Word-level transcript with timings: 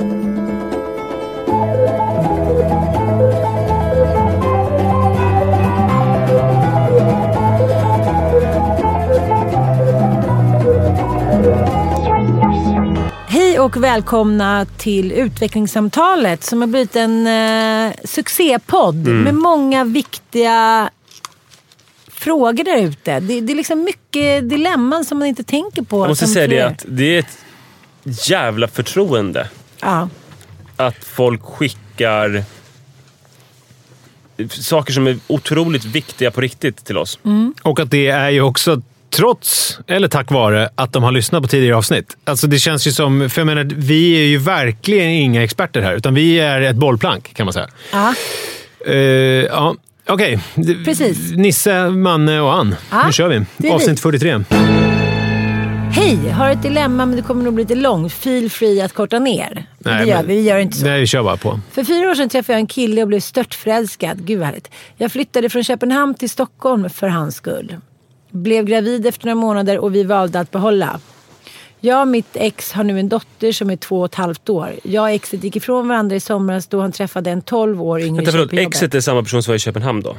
Hej 0.00 0.08
och 13.58 13.84
välkomna 13.84 14.66
till 14.76 15.12
Utvecklingssamtalet 15.12 16.44
som 16.44 16.60
har 16.60 16.68
blivit 16.68 16.96
en 16.96 17.26
eh, 17.26 17.92
succépodd 18.04 19.08
Mm. 19.08 19.22
med 19.22 19.34
många 19.34 19.84
viktiga 19.84 20.90
frågor 22.08 22.64
där 22.64 22.76
ute. 22.76 23.20
Det, 23.20 23.40
det 23.40 23.52
är 23.52 23.56
liksom 23.56 23.84
mycket 23.84 24.48
dilemman 24.50 25.04
som 25.04 25.18
man 25.18 25.28
inte 25.28 25.44
tänker 25.44 25.82
på. 25.82 26.00
Jag 26.00 26.08
måste 26.08 26.26
säga 26.26 26.46
det 26.46 26.60
att 26.60 26.84
det 26.88 27.14
är 27.16 27.18
ett 27.18 27.38
jävla 28.28 28.68
förtroende 28.68 29.48
Ja. 29.82 30.08
att 30.76 31.04
folk 31.04 31.42
skickar 31.42 32.44
saker 34.48 34.92
som 34.92 35.06
är 35.06 35.18
otroligt 35.26 35.84
viktiga 35.84 36.30
på 36.30 36.40
riktigt 36.40 36.84
till 36.84 36.98
oss. 36.98 37.18
Och 37.62 37.80
att 37.80 37.90
det 37.90 38.06
är 38.08 38.30
ju 38.30 38.40
också 38.40 38.82
trots, 39.10 39.78
eller 39.86 40.08
tack 40.08 40.30
vare, 40.30 40.68
att 40.74 40.92
de 40.92 41.02
har 41.02 41.12
lyssnat 41.12 41.42
på 41.42 41.48
tidigare 41.48 41.76
avsnitt. 41.76 42.16
Alltså 42.24 42.46
det 42.46 42.58
känns 42.58 42.86
ju 42.86 42.92
som... 42.92 43.30
För 43.30 43.40
jag 43.40 43.46
menar, 43.46 43.64
vi 43.76 44.12
är 44.12 44.24
ju 44.24 44.38
verkligen 44.38 45.10
inga 45.10 45.44
experter 45.44 45.80
här, 45.82 45.94
utan 45.94 46.14
vi 46.14 46.40
är 46.40 46.60
ett 46.60 46.76
bollplank 46.76 47.34
kan 47.34 47.46
man 47.46 47.52
säga. 47.52 47.68
Ja. 47.92 48.14
Uh, 48.88 48.94
ja, 49.44 49.74
okej. 50.08 50.38
Precis. 50.84 51.32
Nisse, 51.32 51.90
Manne 51.90 52.40
och 52.40 52.54
Ann. 52.54 52.74
Ja, 52.90 53.06
nu 53.06 53.12
kör 53.12 53.28
vi. 53.28 53.70
Avsnitt 53.70 53.98
vi. 53.98 54.02
43. 54.02 54.89
Hej, 56.00 56.28
har 56.30 56.50
ett 56.50 56.62
dilemma 56.62 57.06
men 57.06 57.16
det 57.16 57.22
kommer 57.22 57.44
nog 57.44 57.54
bli 57.54 57.64
lite 57.64 57.74
långt. 57.74 58.12
Feel 58.12 58.50
free 58.50 58.80
att 58.80 58.92
korta 58.92 59.18
ner. 59.18 59.66
det 59.78 59.90
gör 59.90 60.16
men- 60.16 60.26
vi, 60.26 60.34
vi 60.36 60.42
gör 60.42 60.58
inte 60.58 60.76
så. 60.76 60.86
Nej, 60.86 61.00
vi 61.00 61.06
kör 61.06 61.22
bara 61.22 61.36
på. 61.36 61.60
För 61.70 61.84
fyra 61.84 62.10
år 62.10 62.14
sedan 62.14 62.28
träffade 62.28 62.52
jag 62.52 62.60
en 62.60 62.66
kille 62.66 63.02
och 63.02 63.08
blev 63.08 63.20
störtförälskad. 63.20 64.24
Gud 64.26 64.38
vad 64.38 64.46
härligt. 64.46 64.70
Jag 64.96 65.12
flyttade 65.12 65.48
från 65.48 65.64
Köpenhamn 65.64 66.14
till 66.14 66.30
Stockholm 66.30 66.90
för 66.90 67.08
hans 67.08 67.36
skull. 67.36 67.76
Blev 68.30 68.64
gravid 68.64 69.06
efter 69.06 69.26
några 69.26 69.34
månader 69.34 69.78
och 69.78 69.94
vi 69.94 70.04
valde 70.04 70.40
att 70.40 70.50
behålla. 70.50 71.00
Jag 71.80 72.00
och 72.00 72.08
mitt 72.08 72.36
ex 72.36 72.72
har 72.72 72.84
nu 72.84 73.00
en 73.00 73.08
dotter 73.08 73.52
som 73.52 73.70
är 73.70 73.76
två 73.76 73.98
och 74.00 74.04
ett 74.06 74.14
halvt 74.14 74.48
år. 74.48 74.70
Jag 74.82 75.02
och 75.02 75.10
exet 75.10 75.44
gick 75.44 75.56
ifrån 75.56 75.88
varandra 75.88 76.16
i 76.16 76.20
somras 76.20 76.66
då 76.66 76.80
han 76.80 76.92
träffade 76.92 77.30
en 77.30 77.42
12 77.42 77.82
år 77.82 78.00
yngre 78.00 78.16
Vänta, 78.16 78.24
tjej 78.24 78.32
förlåt. 78.32 78.50
på 78.50 78.56
jobbet. 78.56 78.68
Exet 78.68 78.94
är 78.94 79.00
samma 79.00 79.22
person 79.22 79.42
som 79.42 79.50
var 79.50 79.56
i 79.56 79.58
Köpenhamn 79.58 80.00
då? 80.02 80.16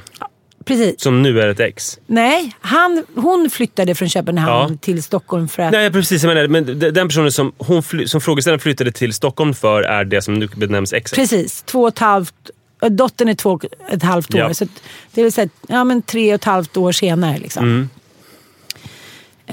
Precis. 0.65 1.01
Som 1.01 1.21
nu 1.21 1.41
är 1.41 1.47
ett 1.47 1.59
ex? 1.59 1.99
Nej, 2.07 2.55
han, 2.61 3.05
hon 3.15 3.49
flyttade 3.49 3.95
från 3.95 4.09
Köpenhamn 4.09 4.71
Ja. 4.71 4.77
till 4.81 5.03
Stockholm 5.03 5.47
för 5.47 5.63
att... 5.63 5.71
Nej, 5.71 5.91
precis. 5.91 6.23
Jag 6.23 6.33
menar, 6.35 6.47
men 6.47 6.79
den 6.93 7.07
personen 7.07 7.31
som, 7.31 7.53
hon 7.57 7.83
fly, 7.83 8.07
som 8.07 8.21
frågeställaren 8.21 8.59
flyttade 8.59 8.91
till 8.91 9.13
Stockholm 9.13 9.53
för 9.53 9.81
är 9.83 10.05
det 10.05 10.21
som 10.21 10.33
nu 10.33 10.47
benämns 10.55 10.93
exet. 10.93 11.15
Precis, 11.15 11.61
två 11.61 11.81
och 11.81 11.87
ett 11.87 11.99
halvt... 11.99 12.33
äh, 12.83 12.89
Dottern 12.89 13.29
är 13.29 13.33
två 13.33 13.51
och 13.51 13.65
ett 13.91 14.03
halvt 14.03 14.33
år. 14.35 14.39
Ja. 14.39 14.53
Så 14.53 14.67
det 15.13 15.23
vill 15.23 15.31
säga 15.31 15.49
ja, 15.67 15.83
men 15.83 16.01
tre 16.01 16.29
och 16.29 16.35
ett 16.35 16.43
halvt 16.43 16.77
år 16.77 16.91
senare. 16.91 17.37
Liksom. 17.37 17.63
Mm. 17.63 17.89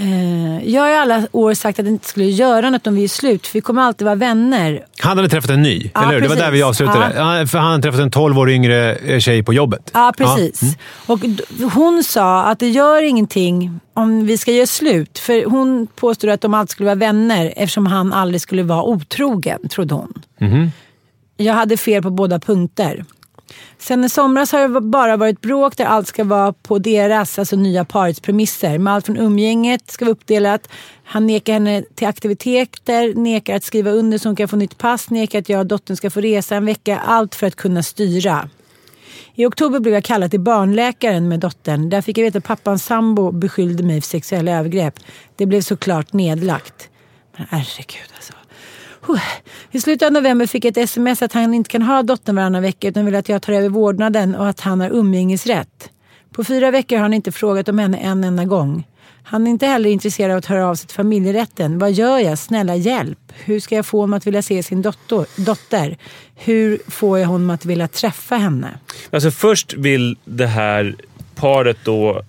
Eh, 0.01 0.69
jag 0.69 0.83
har 0.83 0.91
alla 0.91 1.27
år 1.33 1.55
sagt 1.55 1.79
att 1.79 1.87
jag 1.87 1.95
inte 1.95 2.09
skulle 2.09 2.27
göra 2.27 2.71
något 2.71 2.87
om 2.87 2.95
vi 2.95 3.05
är 3.05 3.09
slut, 3.09 3.47
för 3.47 3.55
vi 3.55 3.61
kommer 3.61 3.83
alltid 3.83 4.05
vara 4.05 4.15
vänner. 4.15 4.85
Han 5.01 5.17
hade 5.17 5.29
träffat 5.29 5.51
en 5.51 5.63
ny, 5.63 5.91
Ja, 5.95 6.03
eller 6.03 6.13
hur? 6.13 6.21
Det 6.21 6.29
var 6.29 6.37
där 6.37 6.51
vi 6.51 6.63
avslutade. 6.63 7.13
Ja. 7.17 7.47
för 7.47 7.59
han 7.59 7.71
hade 7.71 7.83
träffat 7.83 8.01
en 8.01 8.11
12 8.11 8.39
år 8.39 8.51
yngre 8.51 8.95
eh, 8.95 9.19
tjej 9.19 9.43
på 9.43 9.53
jobbet. 9.55 9.91
Ja, 9.95 10.13
precis. 10.19 10.63
mm. 10.63 10.75
Och 11.07 11.21
hon 11.73 12.05
sa 12.05 12.43
att 12.45 12.59
det 12.59 12.69
gör 12.69 13.03
ingenting 13.03 13.81
om 13.95 14.27
vi 14.27 14.39
ska 14.39 14.53
göra 14.53 14.67
slut. 14.67 15.19
För 15.19 15.45
hon 15.45 15.87
påstod 15.87 16.31
att 16.31 16.41
de 16.41 16.55
alltid 16.55 16.71
skulle 16.71 16.87
vara 16.87 16.95
vänner 16.95 17.53
eftersom 17.57 17.87
han 17.87 18.13
aldrig 18.13 18.41
skulle 18.41 18.63
vara 18.63 18.83
otrogen, 18.83 19.69
trodde 19.69 19.95
hon. 19.95 20.13
Mhm. 20.41 20.71
Jag 21.37 21.55
hade 21.55 21.77
fel 21.77 22.03
på 22.03 22.11
båda 22.11 22.39
punkter. 22.41 23.05
Sen 23.79 24.05
i 24.05 24.09
somras 24.09 24.53
har 24.53 24.69
det 24.69 24.81
bara 24.81 25.17
varit 25.17 25.41
bråk 25.41 25.77
där 25.77 25.85
allt 25.85 26.09
ska 26.09 26.25
vara 26.25 26.53
på 26.53 26.79
deras, 26.79 27.39
alltså 27.39 27.57
nya 27.57 27.85
parets 27.85 28.21
premisser. 28.21 28.79
Med 28.79 28.95
allt 28.95 29.07
från 29.07 29.17
umgänget 29.17 29.91
ska 29.91 30.05
vara 30.05 30.13
uppdelat. 30.13 30.69
Han 31.05 31.27
nekar 31.27 31.53
henne 31.53 31.83
till 31.95 32.09
aktiviteter, 32.09 33.15
nekar 33.15 33.57
att 33.57 33.65
skriva 33.65 33.91
under 33.91 34.19
så 34.19 34.29
hon 34.29 34.37
kan 34.37 34.49
få 34.49 34.57
nytt 34.57 34.79
pass, 34.79 35.11
nekar 35.11 35.39
att 35.39 35.49
jag 35.49 35.61
och 35.61 35.67
dottern 35.67 35.97
ska 35.97 36.11
få 36.11 36.21
resa 36.21 36.57
en 36.57 36.67
vecka. 36.67 36.99
Allt 36.99 37.35
för 37.35 37.47
att 37.47 37.57
kunna 37.57 37.83
styra. 37.83 38.49
I 39.35 39.47
oktober 39.47 39.81
blev 39.81 39.95
jag 39.95 40.05
kallad 40.05 40.31
till 40.31 40.41
barnläkaren 40.41 41.29
med 41.29 41.41
dottern. 41.41 41.91
Där 41.91 42.03
fick 42.03 42.19
jag 42.19 42.25
veta 42.25 42.39
att 42.39 42.45
pappans 42.45 42.85
sambo 42.85 43.33
beskyllde 43.33 43.83
mig 43.83 44.01
för 44.01 44.09
sexuella 44.09 44.53
övergrepp. 44.53 44.95
Det 45.37 45.47
blev 45.47 45.61
såklart 45.61 46.13
nedlagt. 46.13 46.89
Men 47.37 47.47
herregud 47.51 48.11
alltså. 48.15 48.38
I 49.71 49.81
slutet 49.81 50.07
av 50.07 50.13
november 50.13 50.47
fick 50.47 50.65
jag 50.65 50.71
ett 50.71 50.77
sms 50.77 51.23
att 51.23 51.33
han 51.33 51.55
inte 51.55 51.71
kan 51.71 51.83
ha 51.83 52.03
dottern 52.03 52.37
varannan 52.37 52.63
vecka 52.63 52.89
utan 52.89 53.05
vill 53.05 53.15
att 53.15 53.29
jag 53.29 53.43
tar 53.43 53.53
över 53.53 53.69
vårdnaden 53.69 54.35
och 54.35 54.49
att 54.49 54.61
han 54.61 54.81
har 54.81 54.91
umgängesrätt. 54.91 55.91
På 56.33 56.45
fyra 56.45 56.71
veckor 56.71 56.97
har 56.97 57.03
han 57.03 57.15
inte 57.15 57.33
frågat 57.33 57.69
om 57.69 57.79
henne 57.79 57.99
en 57.99 58.25
enda 58.25 58.45
gång. 58.45 58.87
Han 59.23 59.47
är 59.47 59.51
inte 59.51 59.67
heller 59.67 59.91
intresserad 59.91 60.31
av 60.31 60.39
att 60.39 60.47
höra 60.47 60.69
av 60.69 60.75
sig 60.75 60.87
till 60.87 60.97
familjerätten. 60.97 61.79
Vad 61.79 61.93
gör 61.93 62.19
jag? 62.19 62.39
Snälla 62.39 62.77
hjälp. 62.77 63.19
Hur 63.45 63.61
ska 63.61 63.75
jag 63.75 63.87
få 63.87 64.01
honom 64.01 64.15
att 64.15 64.27
vilja 64.27 64.43
se 64.43 64.63
sin 64.63 64.83
dotter? 64.83 65.27
dotter? 65.37 65.97
Hur 66.35 66.79
får 66.87 67.19
jag 67.19 67.29
honom 67.29 67.51
att 67.51 67.65
vilja 67.65 67.89
träffa 67.89 68.37
henne? 68.37 68.79
Alltså 69.11 69.31
först 69.31 69.75
vill 69.75 70.17
det 70.25 70.47
här 70.47 70.97
paret 71.35 71.79
då 71.85 72.23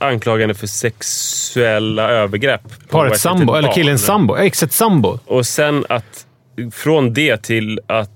anklaga 0.00 0.42
henne 0.42 0.54
för 0.54 0.66
sexuella 0.66 2.10
övergrepp. 2.10 2.62
på 2.62 2.88
Paret 2.88 3.12
ett 3.12 3.20
sambo, 3.20 3.54
eller 3.54 3.72
killens 3.72 4.04
sambo. 4.04 4.36
Exet 4.36 4.72
sambo. 4.72 5.18
Och 5.26 5.46
sen 5.46 5.84
att 5.88 6.26
från 6.72 7.14
det 7.14 7.42
till 7.42 7.80
att 7.86 8.10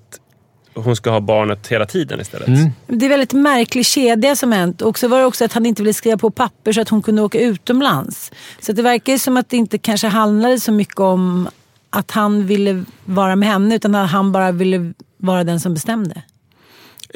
hon 0.74 0.96
ska 0.96 1.10
ha 1.10 1.20
barnet 1.20 1.66
hela 1.66 1.86
tiden 1.86 2.20
istället. 2.20 2.48
Mm. 2.48 2.70
Det 2.86 3.04
är 3.04 3.08
väldigt 3.08 3.32
märklig 3.32 3.86
kedja 3.86 4.36
som 4.36 4.52
hänt. 4.52 4.82
Och 4.82 4.98
så 4.98 5.08
var 5.08 5.18
det 5.18 5.24
också 5.24 5.44
att 5.44 5.52
han 5.52 5.66
inte 5.66 5.82
ville 5.82 5.94
skriva 5.94 6.16
på 6.16 6.30
papper 6.30 6.72
så 6.72 6.80
att 6.80 6.88
hon 6.88 7.02
kunde 7.02 7.22
åka 7.22 7.40
utomlands. 7.40 8.32
Så 8.60 8.72
att 8.72 8.76
det 8.76 8.82
verkar 8.82 9.12
ju 9.12 9.18
som 9.18 9.36
att 9.36 9.48
det 9.48 9.56
inte 9.56 9.78
kanske 9.78 10.06
handlade 10.08 10.60
så 10.60 10.72
mycket 10.72 11.00
om 11.00 11.48
att 11.90 12.10
han 12.10 12.46
ville 12.46 12.84
vara 13.04 13.36
med 13.36 13.48
henne 13.48 13.74
utan 13.74 13.94
att 13.94 14.10
han 14.10 14.32
bara 14.32 14.52
ville 14.52 14.92
vara 15.16 15.44
den 15.44 15.60
som 15.60 15.74
bestämde. 15.74 16.22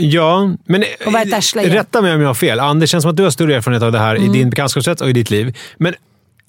Ja, 0.01 0.51
men... 0.65 0.85
Rätta 1.71 2.03
mig 2.03 2.15
om 2.15 2.21
jag 2.21 2.29
har 2.29 2.35
fel. 2.35 2.61
Ann, 2.61 2.81
det 2.81 2.87
känns 2.87 3.03
som 3.03 3.11
att 3.11 3.17
du 3.17 3.23
har 3.23 3.31
större 3.31 3.57
erfarenhet 3.57 3.83
av 3.83 3.93
det 3.93 3.99
här 3.99 4.17
Mm. 4.17 4.31
i 4.35 4.39
din 4.39 4.51
bekantskapskrets 4.51 5.03
och 5.03 5.11
i 5.11 5.13
ditt 5.13 5.31
liv. 5.31 5.57
Men 5.77 5.95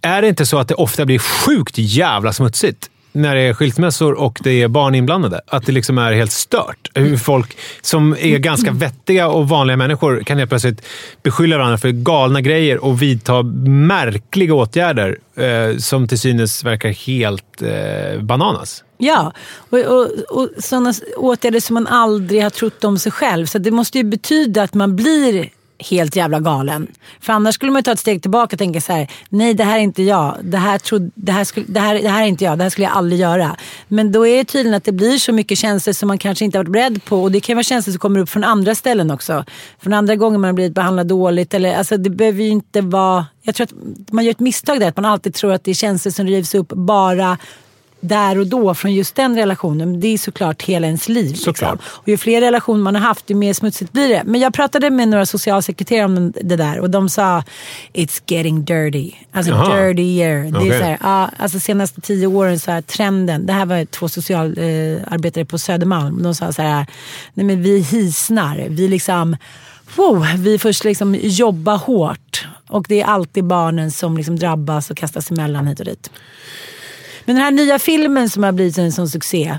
är 0.02 0.22
det 0.22 0.28
inte 0.28 0.46
så 0.46 0.58
att 0.58 0.68
det 0.68 0.76
ofta 0.76 1.06
blir 1.06 1.20
sjukt 1.20 1.74
jävla 1.78 2.34
smutsigt 2.34 2.90
när 3.12 3.36
det 3.36 3.42
är 3.42 3.54
skilsmässor 3.54 4.14
och 4.14 4.40
det 4.44 4.62
är 4.62 4.68
barn 4.68 4.96
inblandade? 4.96 5.42
Att 5.48 5.66
det 5.66 5.72
liksom 5.72 5.98
är 5.98 6.12
helt 6.12 6.32
stört. 6.32 6.90
Hur 6.94 7.18
folk 7.18 7.58
som 7.82 8.16
är 8.20 8.38
ganska 8.38 8.72
vettiga 8.72 9.28
och 9.28 9.50
vanliga 9.50 9.78
människor 9.78 10.24
kan 10.24 10.38
helt 10.38 10.50
plötsligt 10.50 10.86
beskylla 11.24 11.58
varandra 11.58 11.78
för 11.78 11.90
galna 11.90 12.42
grejer 12.42 12.84
och 12.84 13.02
vidta 13.02 13.44
märkliga 13.44 14.54
åtgärder 14.54 15.18
eh, 15.36 15.78
som 15.78 16.08
till 16.08 16.20
synes 16.20 16.64
verkar 16.64 16.90
helt 16.90 17.62
eh, 17.62 18.22
bananas. 18.22 18.84
Ja, 19.02 19.34
och, 19.70 19.80
och, 19.80 20.08
och 20.30 20.50
sådana 20.58 20.94
åtgärder 21.18 21.60
som 21.60 21.74
man 21.74 21.88
aldrig 21.88 22.44
har 22.44 22.50
trott 22.50 22.84
om 22.84 23.00
sig 23.00 23.12
själv. 23.12 23.46
Så 23.46 23.58
det 23.58 23.72
måste 23.72 23.98
ju 23.98 24.04
betyda 24.04 24.64
att 24.64 24.74
man 24.74 24.96
blir 24.96 25.50
helt 25.80 26.16
jävla 26.16 26.40
galen. 26.40 26.88
För 27.22 27.34
annars 27.34 27.56
skulle 27.56 27.72
man 27.72 27.80
ju 27.80 27.84
ta 27.84 27.92
ett 27.92 28.00
steg 28.00 28.22
tillbaka 28.22 28.56
och 28.56 28.60
tänka 28.60 28.82
så 28.82 28.94
här: 28.94 29.12
nej 29.30 29.54
det 29.54 29.64
här 29.64 29.78
är 29.78 29.82
inte 29.82 30.04
jag. 30.04 30.38
Det 30.42 30.58
här, 30.58 30.78
trodde, 30.78 31.12
det, 31.16 31.32
här 31.32 31.44
skulle, 31.44 31.66
det, 31.70 31.80
här, 31.80 32.02
det 32.02 32.10
här 32.10 32.24
är 32.24 32.28
inte 32.28 32.44
jag. 32.44 32.58
Det 32.58 32.64
här 32.64 32.70
skulle 32.70 32.88
jag 32.88 32.98
aldrig 32.98 33.22
göra. 33.22 33.56
Men 33.88 34.12
då 34.12 34.28
är 34.28 34.38
det 34.38 34.44
tydligen 34.44 34.78
att 34.78 34.84
det 34.84 34.92
blir 34.92 35.18
så 35.18 35.32
mycket 35.32 35.58
känslor 35.58 35.94
som 35.94 36.08
man 36.08 36.18
kanske 36.18 36.46
inte 36.46 36.58
har 36.58 36.64
varit 36.64 36.72
beredd 36.72 37.06
på. 37.06 37.24
Och 37.24 37.32
det 37.32 37.40
kan 37.40 37.56
vara 37.56 37.64
känslor 37.64 37.92
som 37.92 38.00
kommer 38.00 38.20
upp 38.20 38.30
från 38.30 38.44
andra 38.44 38.76
ställen 38.76 39.12
också. 39.12 39.46
Från 39.80 39.94
andra 39.94 40.16
gånger 40.16 40.38
man 40.38 40.48
har 40.48 40.54
blivit 40.54 40.74
behandlad 40.74 41.08
dåligt. 41.08 41.54
Eller, 41.54 41.78
alltså, 41.78 41.98
det 41.98 42.10
behöver 42.10 42.44
ju 42.44 42.50
inte 42.50 42.82
vara... 42.82 43.26
Jag 43.42 43.56
tror 43.56 43.64
att 43.64 43.74
man 44.12 44.26
gör 44.26 44.32
ett 44.32 44.40
misstag 44.40 44.80
där. 44.80 44.88
Att 44.88 44.98
man 44.98 45.06
alltid 45.06 45.34
tror 45.34 45.54
att 45.54 45.64
det 45.64 45.72
är 45.72 45.76
känslor 45.76 46.12
som 46.12 46.28
rivs 46.28 46.56
upp 46.56 46.68
bara 46.68 47.38
där 48.02 48.40
och 48.40 48.48
då 48.48 48.74
från 48.74 48.94
just 48.94 49.16
den 49.16 49.36
relationen. 49.36 50.00
Det 50.00 50.08
är 50.08 50.18
såklart 50.18 50.62
hela 50.62 50.88
ens 50.88 51.10
liv. 51.10 51.38
Liksom. 51.46 51.78
Och 51.84 52.08
ju 52.10 52.18
fler 52.18 52.42
relationer 52.42 52.80
man 52.80 52.96
har 52.96 53.02
haft, 53.02 53.30
ju 53.30 53.36
mer 53.36 53.54
smutsigt 53.54 53.92
blir 53.92 54.10
det. 54.10 54.24
Men 54.26 54.42
jag 54.42 54.54
pratade 54.54 54.90
med 54.90 55.08
några 55.08 55.26
socialsekreterare 55.26 56.06
om 56.06 56.34
det 56.42 56.56
där 56.56 56.80
och 56.80 56.90
de 56.90 57.10
sa 57.10 57.44
It's 57.94 58.22
getting 58.28 58.66
dirty. 58.66 59.12
Alltså 59.32 59.52
Jaha. 59.52 59.84
dirtier. 59.84 60.44
Det 60.44 60.76
är 60.76 60.80
så 60.80 60.86
här, 60.86 60.98
ja, 61.02 61.30
alltså 61.38 61.60
senaste 61.60 62.02
tio 62.02 62.28
åren 62.28 62.60
så 62.60 62.72
här, 62.72 62.82
trenden. 62.82 63.46
Det 63.46 63.54
här 63.54 63.66
var 63.66 63.86
två 63.86 64.10
socialarbetare 64.10 65.46
på 65.46 65.58
Södermalm. 65.58 66.24
De 66.24 66.36
sa 66.36 66.52
så 66.52 66.62
här, 66.62 66.86
nej 67.34 67.46
men 67.46 67.62
vi 67.62 67.80
hisnar. 67.80 68.66
Vi 68.70 68.88
liksom, 68.88 69.38
wow, 69.96 70.28
vi 70.38 70.60
först 70.60 70.84
liksom 70.84 71.16
jobba 71.22 71.76
hårt. 71.76 72.48
Och 72.68 72.86
det 72.90 73.02
är 73.02 73.06
alltid 73.06 73.44
barnen 73.44 73.92
som 73.92 74.18
liksom 74.18 74.40
drabbas 74.40 74.92
och 74.92 74.98
kastas 74.98 75.32
emellan 75.32 75.68
hit 75.68 75.80
och 75.80 75.86
dit. 75.86 76.10
Men 77.30 77.36
den 77.36 77.44
här 77.44 77.52
nya 77.52 77.80
filmen 77.80 78.30
som 78.30 78.44
har 78.44 78.52
blivit 78.52 78.78
en 78.78 78.92
sån 78.92 79.10
succé. 79.10 79.58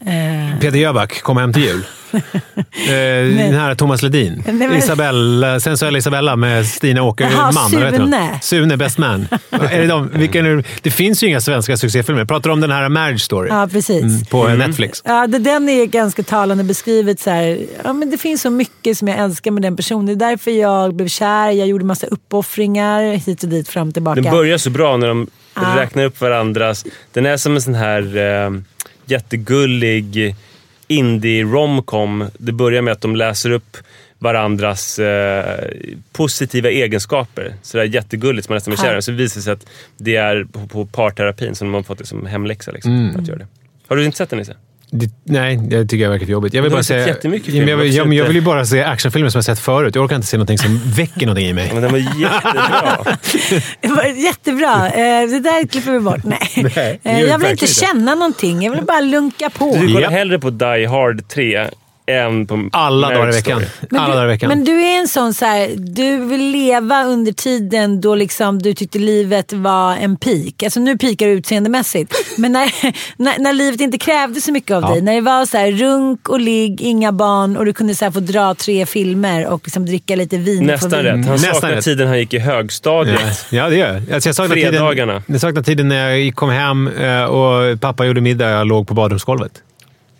Eh, 0.00 0.60
Peter 0.60 0.78
Jöback, 0.78 1.22
Kom 1.22 1.36
hem 1.36 1.52
till 1.52 1.62
jul. 1.62 1.86
eh, 2.12 3.36
den 3.36 3.54
här 3.54 3.74
Thomas 3.74 4.02
Ledin. 4.02 4.42
Nej, 4.46 4.68
men- 4.68 4.78
Isabella, 4.78 5.60
sensuella 5.60 5.98
Isabella 5.98 6.36
med 6.36 6.66
Stina 6.66 7.02
vad 7.02 7.20
heter 7.20 7.98
de? 7.98 7.98
Sune. 7.98 8.38
Sune, 8.42 8.76
Best 8.76 8.98
Man. 8.98 9.28
är 9.50 9.80
det, 9.80 9.86
de, 9.86 10.10
vilka 10.14 10.38
är 10.38 10.42
det? 10.42 10.62
det 10.82 10.90
finns 10.90 11.22
ju 11.22 11.26
inga 11.26 11.40
svenska 11.40 11.76
succéfilmer. 11.76 12.24
Pratar 12.24 12.50
du 12.50 12.52
om 12.54 12.60
den 12.60 12.70
här 12.70 12.88
Marriage 12.88 13.20
Story? 13.20 13.48
ja, 13.48 13.68
precis. 13.72 14.02
Mm, 14.02 14.24
på 14.24 14.48
Netflix. 14.48 15.02
Ja, 15.04 15.26
det, 15.26 15.38
den 15.38 15.68
är 15.68 15.86
ganska 15.86 16.22
talande 16.22 16.64
beskrivet. 16.64 17.20
Så 17.20 17.30
här, 17.30 17.58
ja, 17.84 17.92
men 17.92 18.10
det 18.10 18.18
finns 18.18 18.42
så 18.42 18.50
mycket 18.50 18.98
som 18.98 19.08
jag 19.08 19.18
älskar 19.18 19.50
med 19.50 19.62
den 19.62 19.76
personen. 19.76 20.06
Det 20.06 20.12
är 20.12 20.30
därför 20.30 20.50
jag 20.50 20.94
blev 20.94 21.08
kär. 21.08 21.50
Jag 21.50 21.68
gjorde 21.68 21.84
massa 21.84 22.06
uppoffringar 22.06 23.02
hit 23.02 23.42
och 23.42 23.48
dit, 23.48 23.68
fram 23.68 23.88
och 23.88 23.94
tillbaka. 23.94 24.20
Den 24.20 24.32
börjar 24.32 24.58
så 24.58 24.70
bra 24.70 24.96
när 24.96 25.08
de 25.08 25.26
Ja. 25.54 25.76
räknar 25.82 26.04
upp 26.04 26.20
varandras... 26.20 26.84
Den 27.12 27.26
är 27.26 27.36
som 27.36 27.54
en 27.54 27.62
sån 27.62 27.74
här 27.74 28.16
eh, 28.16 28.50
jättegullig 29.06 30.34
indie-romcom. 30.88 32.30
Det 32.38 32.52
börjar 32.52 32.82
med 32.82 32.92
att 32.92 33.00
de 33.00 33.16
läser 33.16 33.50
upp 33.50 33.76
varandras 34.18 34.98
eh, 34.98 35.64
positiva 36.12 36.70
egenskaper. 36.70 37.54
Så 37.62 37.76
det 37.76 37.82
är 37.82 37.86
jättegulligt 37.86 38.46
som 38.46 38.52
man 38.52 38.56
nästan 38.56 38.74
blir 38.74 38.82
kär. 38.82 39.00
Så 39.00 39.12
visar 39.12 39.38
det 39.40 39.42
sig 39.44 39.52
att 39.52 39.66
det 39.96 40.16
är 40.16 40.44
på, 40.44 40.66
på 40.66 40.86
parterapin 40.86 41.54
som 41.54 41.68
de 41.68 41.74
har 41.74 41.82
fått 41.82 41.98
det 41.98 42.06
som 42.06 42.26
hemläxa. 42.26 42.70
Liksom, 42.70 42.92
Mm. 43.08 43.20
att 43.20 43.28
göra 43.28 43.38
det. 43.38 43.46
Har 43.88 43.96
du 43.96 44.04
inte 44.04 44.16
sett 44.18 44.30
den 44.30 44.38
Nisse? 44.38 44.56
Det, 44.90 45.10
nej, 45.24 45.56
det 45.56 45.86
tycker 45.86 46.04
jag 46.04 46.10
verkar 46.10 46.26
jobbigt. 46.26 46.54
Jag 46.54 46.62
vill 46.62 46.72
bara 46.72 46.82
se, 46.82 46.94
jättemycket 46.94 47.48
Ja, 47.48 47.52
film, 47.52 47.64
men 47.64 47.70
jag, 47.70 47.76
vill- 47.76 47.94
ja, 47.94 48.04
jag 48.04 48.12
inte? 48.14 48.26
vill 48.26 48.36
ju 48.36 48.42
bara 48.42 48.64
se 48.66 48.82
actionfilmer 48.82 49.30
som 49.30 49.38
jag 49.38 49.44
sett 49.44 49.58
förut. 49.58 49.94
Jag 49.94 50.04
orkar 50.04 50.16
inte 50.16 50.28
se 50.28 50.36
någonting 50.36 50.58
som 50.58 50.80
väcker 50.96 51.26
någonting 51.26 51.46
i 51.46 51.52
mig. 51.52 51.70
Men 51.72 51.82
den 51.82 51.92
var 51.92 51.98
jättebra. 51.98 52.98
Det 53.80 53.88
var 53.88 54.04
jättebra. 54.04 54.86
Eh, 54.90 55.28
det 55.28 55.40
där 55.40 55.66
klipper 55.66 55.92
vi 55.92 56.00
bort. 56.00 56.24
Nej. 56.24 56.40
Nej, 56.76 57.00
Eh, 57.02 57.20
jag 57.20 57.38
vi 57.38 57.42
vill 57.44 57.52
inte 57.52 57.66
känna 57.66 58.14
någonting. 58.14 58.62
Jag 58.62 58.72
vill 58.72 58.84
bara 58.84 59.00
lunka 59.00 59.50
på. 59.50 59.76
Du 59.80 59.86
kollar 59.86 60.00
Japp. 60.00 60.12
hellre 60.12 60.38
på 60.38 60.50
Die 60.50 60.86
Hard 60.86 61.28
3 61.28 61.68
än 62.06 62.46
på 62.46 62.68
Alla 62.72 63.08
dagar 63.10 63.28
i 63.28 63.32
veckan. 63.32 63.60
Story. 63.60 63.98
Alla 64.00 64.06
du, 64.08 64.12
dagar 64.14 64.24
i 64.24 64.28
veckan. 64.28 64.48
men 64.48 64.64
du 64.64 64.82
är 64.82 64.98
en 65.00 65.08
sån 65.08 65.34
så 65.34 65.44
här, 65.44 65.70
du 65.76 66.16
vill 66.24 66.50
leva 66.50 67.04
under 67.04 67.32
tiden 67.32 68.00
då 68.00 68.14
liksom 68.14 68.58
du 68.62 68.74
tyckte 68.74 68.98
livet 68.98 69.52
var 69.52 69.96
en 69.96 70.16
peak. 70.16 70.62
Alltså 70.62 70.80
nu 70.80 70.98
pikar 70.98 71.26
du 71.26 71.32
utseendemässigt. 71.32 72.14
Men 72.38 72.52
när, 72.52 72.70
när, 73.22 73.38
när 73.38 73.52
livet 73.52 73.80
inte 73.80 73.98
krävde 73.98 74.40
så 74.40 74.52
mycket 74.52 74.70
av 74.76 74.82
Ja. 74.82 74.88
dig. 74.88 75.02
När 75.02 75.14
det 75.14 75.20
var 75.20 75.46
så 75.46 75.56
här, 75.58 75.72
runk 75.72 76.28
och 76.28 76.40
ligg, 76.40 76.80
inga 76.80 77.12
barn 77.12 77.56
och 77.56 77.64
du 77.64 77.72
kunde 77.72 77.94
så 77.94 78.04
här, 78.04 78.12
få 78.12 78.20
dra 78.20 78.54
tre 78.54 78.86
filmer 78.86 79.46
och 79.46 79.60
liksom 79.64 79.86
dricka 79.86 80.16
lite 80.16 80.36
vin. 80.36 80.64
Nästan 80.66 80.90
vin. 80.90 81.00
rätt. 81.02 81.12
Han 81.14 81.22
Nästan 81.34 81.54
saknar 81.54 81.70
rätt. 81.70 81.84
tiden 81.84 82.08
han 82.08 82.18
gick 82.18 82.34
i 82.34 82.38
högstadiet. 82.38 83.20
Ja, 83.50 83.56
ja, 83.56 83.68
det 83.68 83.76
gör 83.76 83.92
jag. 84.06 84.14
Alltså, 84.14 84.28
jag 84.28 84.36
saknar 84.36 84.56
Fredagarna. 84.56 85.12
tiden, 85.12 85.22
jag 85.26 85.40
saknar 85.40 85.62
tiden 85.62 85.88
när 85.88 86.10
jag 86.10 86.34
kom 86.34 86.50
hem 86.50 86.88
eh, 86.88 87.24
och 87.24 87.80
pappa 87.80 88.06
gjorde 88.06 88.20
middag 88.20 88.46
och 88.46 88.52
jag 88.52 88.66
låg 88.66 88.88
på 88.88 88.94
badrumsgolvet. 88.94 89.52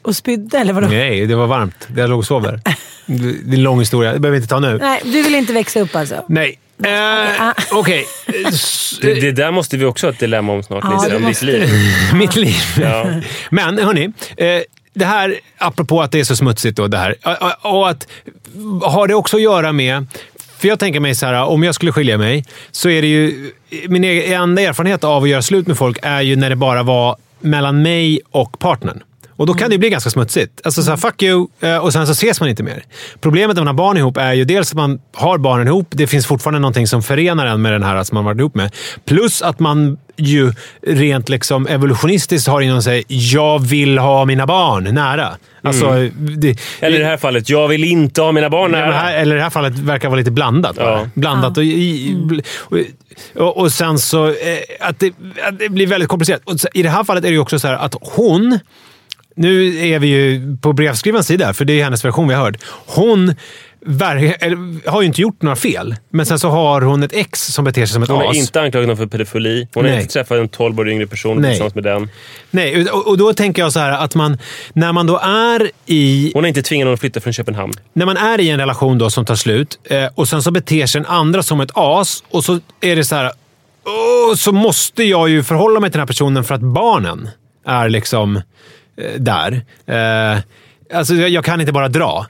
Och 0.05 0.17
spydde 0.17 0.59
eller 0.59 0.73
vadå? 0.73 0.87
Nej, 0.87 1.27
det 1.27 1.35
var 1.35 1.47
varmt. 1.47 1.89
Jag 1.97 2.11
låg 2.11 2.19
och 2.19 2.27
sov 2.27 2.43
där. 2.43 2.61
Det 3.06 3.51
är 3.51 3.55
en 3.55 3.62
lång 3.62 3.79
historia. 3.81 4.12
Det 4.12 4.19
behöver 4.19 4.39
vi 4.39 4.43
inte 4.43 4.49
ta 4.55 4.61
nu. 4.61 4.79
Nej, 4.79 5.01
du 5.05 5.23
vill 5.23 5.35
inte 5.35 5.53
växa 5.53 5.81
upp 5.81 5.97
alltså? 5.97 6.25
Nej. 6.29 6.59
Eh. 6.85 7.51
Okej. 7.73 8.06
Det, 9.03 9.15
det 9.15 9.33
där 9.33 9.51
måste 9.51 9.77
vi 9.77 9.85
också 9.85 10.06
ha 10.06 10.12
ett 10.12 10.19
dilemma 10.19 10.53
om 10.53 10.62
snart, 10.62 10.85
Ja, 10.85 10.97
Om 11.06 11.11
ditt 11.12 11.21
måste 11.21 11.45
liv. 11.47 11.69
Mitt 12.15 12.37
liv. 12.37 12.55
Ja. 12.81 13.06
Men 13.51 13.79
hörni, 13.79 14.05
eh, 14.37 14.62
det 14.95 15.05
här, 15.05 15.35
apropå 15.59 16.03
att 16.03 16.12
det 16.12 16.21
är 16.21 16.25
så 16.25 16.37
smutsigt 16.37 16.79
och 16.79 16.91
det 16.91 16.99
här. 16.99 17.15
Och- 17.62 17.73
Och 17.75 17.89
att, 17.91 18.06
har 18.83 19.06
det 19.09 19.15
också 19.15 19.37
att 19.37 19.43
göra 19.43 19.73
med... 19.73 20.06
För 20.59 20.69
jag 20.69 20.79
tänker 20.79 21.01
mig 21.01 21.15
så 21.15 21.27
här, 21.27 21.45
om 21.45 21.62
jag 21.62 21.75
skulle 21.75 21.93
skilja 21.93 22.19
mig 22.19 22.45
så 22.71 22.89
är 22.91 23.03
det 23.03 23.09
ju... 23.09 23.53
Min 23.89 24.05
egen- 24.05 24.43
enda 24.43 24.62
erfarenhet 24.62 25.05
av 25.05 25.23
att 25.23 25.29
göra 25.29 25.43
slut 25.43 25.67
med 25.67 25.77
folk 25.79 25.99
är 26.03 26.21
ju 26.21 26.37
när 26.37 26.51
det 26.51 26.56
bara 26.56 26.83
var 26.83 27.17
mellan 27.41 27.83
mig 27.83 28.21
och 28.31 28.59
partnern. 28.59 29.03
Och 29.37 29.47
då 29.47 29.55
kan 29.55 29.71
det 29.71 29.79
bli 29.79 29.91
ganska 29.91 30.11
smutsigt. 30.11 30.61
Alltså 30.65 30.83
så 30.83 30.91
här, 30.91 30.97
fuck 30.97 31.23
you, 31.23 31.47
eh, 31.61 31.77
och 31.77 31.93
sen 31.93 32.07
så 32.07 32.13
ses 32.13 32.41
man 32.41 32.49
inte 32.49 32.63
mer. 32.63 32.85
Problemet 33.21 33.57
när 33.57 33.63
man 33.63 33.67
har 33.67 33.75
barn 33.75 33.97
ihop 33.97 34.17
är 34.17 34.33
ju 34.33 34.45
dels 34.45 34.71
att 34.71 34.77
man 34.77 35.01
har 35.15 35.39
barnen 35.39 35.67
ihop. 35.67 35.87
Det 35.91 36.07
finns 36.07 36.27
fortfarande 36.27 36.61
någonting 36.61 36.87
som 36.87 37.03
förenar 37.03 37.47
en 37.47 37.63
med 37.63 37.73
den 37.73 37.83
här 37.83 38.05
som 38.05 38.15
man 38.15 38.25
varit 38.25 38.39
ihop 38.39 38.55
med. 38.55 38.75
Plus 39.05 39.43
att 39.43 39.61
man 39.61 39.99
ju 40.17 40.53
rent 40.83 41.29
liksom 41.29 41.67
evolutionistiskt 41.67 42.49
har 42.49 42.61
inom 42.61 42.83
sig, 42.83 43.05
jag 43.09 43.59
vill 43.59 43.99
ha 43.99 44.25
mina 44.25 44.47
barn 44.47 44.85
nära. 44.85 45.37
Alltså, 45.63 46.09
det, 46.37 46.59
Eller 46.81 46.97
i 46.97 47.01
det 47.01 47.07
här 47.07 47.17
fallet, 47.17 47.51
jag 47.51 47.69
vill 47.69 47.85
inte 47.85 48.23
ha 48.23 48.33
mina 48.33 48.51
barn 48.51 48.71
nära. 48.71 48.93
här, 48.93 49.15
eller 49.15 49.35
i 49.35 49.39
det 49.39 49.43
här 49.43 49.51
fallet 49.51 49.79
verkar 49.79 50.09
vara 50.09 50.19
lite 50.19 50.31
blandat. 50.31 50.77
Ja. 50.79 51.07
Blandat 51.15 51.59
och, 51.59 51.65
i, 51.65 52.17
och, 52.57 52.79
och, 53.35 53.57
och 53.57 53.73
sen 53.73 53.99
så 53.99 54.27
eh, 54.27 54.35
att, 54.81 55.01
det, 55.01 55.15
att 55.49 55.59
det 55.59 55.69
blir 55.69 55.87
väldigt 55.87 56.09
komplicerat. 56.09 56.41
Och 56.45 56.61
så, 56.61 56.69
I 56.75 56.83
det 56.83 56.91
här 56.91 57.05
fallet 57.05 57.25
är 57.25 57.29
det 57.29 57.35
ju 57.35 57.41
också 57.41 57.59
så 57.59 57.69
här 57.69 57.75
att 57.75 57.95
hon... 58.01 58.59
Nu 59.35 59.79
är 59.89 59.99
vi 59.99 60.07
ju 60.09 60.57
på 60.63 60.73
brevskrivarens 60.73 61.27
sida, 61.27 61.55
för 61.55 61.65
det 61.65 61.81
är 61.81 61.85
hennes 61.85 62.05
version 62.05 62.29
vi 62.29 62.35
har 62.35 62.45
hört. 62.45 62.57
Hon 62.87 63.35
har 64.87 65.01
ju 65.03 65.07
inte 65.07 65.21
gjort 65.21 65.43
några 65.43 65.57
fel, 65.57 65.97
men 66.11 66.27
sen 66.27 66.39
så 66.39 66.49
har 66.49 66.81
hon 66.81 67.03
ett 67.03 67.13
ex 67.13 67.41
som 67.47 67.65
beter 67.65 67.87
sig 67.87 67.93
som 67.95 68.03
ett 68.03 68.09
Hon 68.09 68.19
har 68.19 68.31
as. 68.31 68.37
inte 68.37 68.61
anklagat 68.61 68.89
någon 68.89 68.97
för 68.97 69.07
pedofili. 69.07 69.69
Hon 69.75 69.85
har 69.85 69.91
Nej. 69.93 70.01
inte 70.01 70.13
träffat 70.13 70.39
en 70.39 70.49
12 70.49 70.81
år 70.81 70.89
yngre 70.89 71.07
person 71.07 71.41
Nej. 71.41 71.51
tillsammans 71.51 71.75
med 71.75 71.85
den. 71.85 72.09
Nej, 72.51 72.91
och, 72.91 73.07
och 73.07 73.19
då 73.19 73.33
tänker 73.33 73.63
jag 73.63 73.73
så 73.73 73.81
här 73.81 73.91
att 73.93 74.15
man, 74.15 74.39
när 74.73 74.93
man 74.93 75.07
då 75.07 75.19
är 75.19 75.71
i 75.87 76.31
Hon 76.35 76.45
har 76.45 76.49
inte 76.49 76.63
tvingat 76.63 76.85
någon 76.87 76.95
att 76.95 77.01
flytta 77.01 77.21
från 77.21 77.33
Köpenhamn. 77.33 77.73
när 77.93 78.07
man 78.07 78.17
är 78.17 78.41
i 78.41 78.51
en 78.51 78.59
relation 78.61 78.99
då 78.99 79.11
som 79.11 79.25
tar 79.25 79.35
slut 79.35 79.79
eh, 79.85 80.07
och 80.15 80.29
sen 80.29 80.43
så 80.43 80.51
beter 80.51 80.87
sig 80.87 81.01
den 81.01 81.11
andra 81.11 81.43
som 81.43 81.61
ett 81.61 81.71
as 81.75 82.25
och 82.31 82.45
så 82.45 82.61
är 82.81 82.97
det 82.97 83.05
så 83.05 83.15
här. 83.17 83.31
"Åh, 83.87 84.35
så 84.37 84.53
måste 84.53 85.05
jag 85.05 85.29
ju 85.29 85.43
förhålla 85.43 85.81
mig 85.81 85.91
till 85.91 85.97
den 85.99 86.01
här 86.03 86.07
personen 86.07 86.45
för 86.45 86.55
att 86.55 86.61
barnen 86.61 87.29
är 87.67 87.89
liksom 87.89 88.41
Eh, 88.96 89.20
där. 89.20 89.64
Eh, 89.87 90.38
alltså 90.93 91.14
jag, 91.14 91.44
kan 91.44 91.61
inte 91.61 91.73
bara 91.73 91.88
dra. 91.88 92.26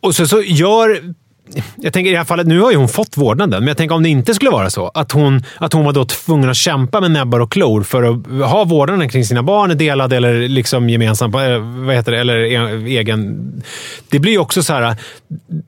Och 0.00 0.14
så, 0.14 0.26
så 0.26 0.42
gör... 0.42 1.14
Jag 1.76 1.92
tänker 1.92 2.10
i 2.10 2.12
det 2.12 2.18
här 2.18 2.24
fallet, 2.24 2.46
nu 2.46 2.60
har 2.60 2.70
ju 2.70 2.76
hon 2.76 2.88
fått 2.88 3.16
vårdnaden, 3.16 3.60
men 3.60 3.68
jag 3.68 3.76
tänker 3.76 3.94
om 3.94 4.02
det 4.02 4.08
inte 4.08 4.34
skulle 4.34 4.50
vara 4.50 4.70
så. 4.70 4.88
Att 4.88 5.12
hon, 5.12 5.42
att 5.56 5.72
hon 5.72 5.84
var 5.84 5.92
då 5.92 6.04
tvungen 6.04 6.50
att 6.50 6.56
kämpa 6.56 7.00
med 7.00 7.10
näbbar 7.10 7.40
och 7.40 7.52
klor 7.52 7.82
för 7.82 8.02
att 8.02 8.50
ha 8.50 8.64
vårdnaden 8.64 9.08
kring 9.08 9.24
sina 9.24 9.42
barn 9.42 9.78
delad 9.78 10.12
eller 10.12 10.48
liksom 10.48 10.90
gemensam, 10.90 11.34
eh, 11.34 11.58
vad 11.58 11.94
heter 11.94 12.12
det, 12.12 12.18
eller 12.18 12.38
e, 12.38 12.98
egen. 12.98 13.52
Det 14.08 14.18
blir 14.18 14.32
ju 14.32 14.38
också 14.38 14.62
så 14.62 14.72
här, 14.72 14.96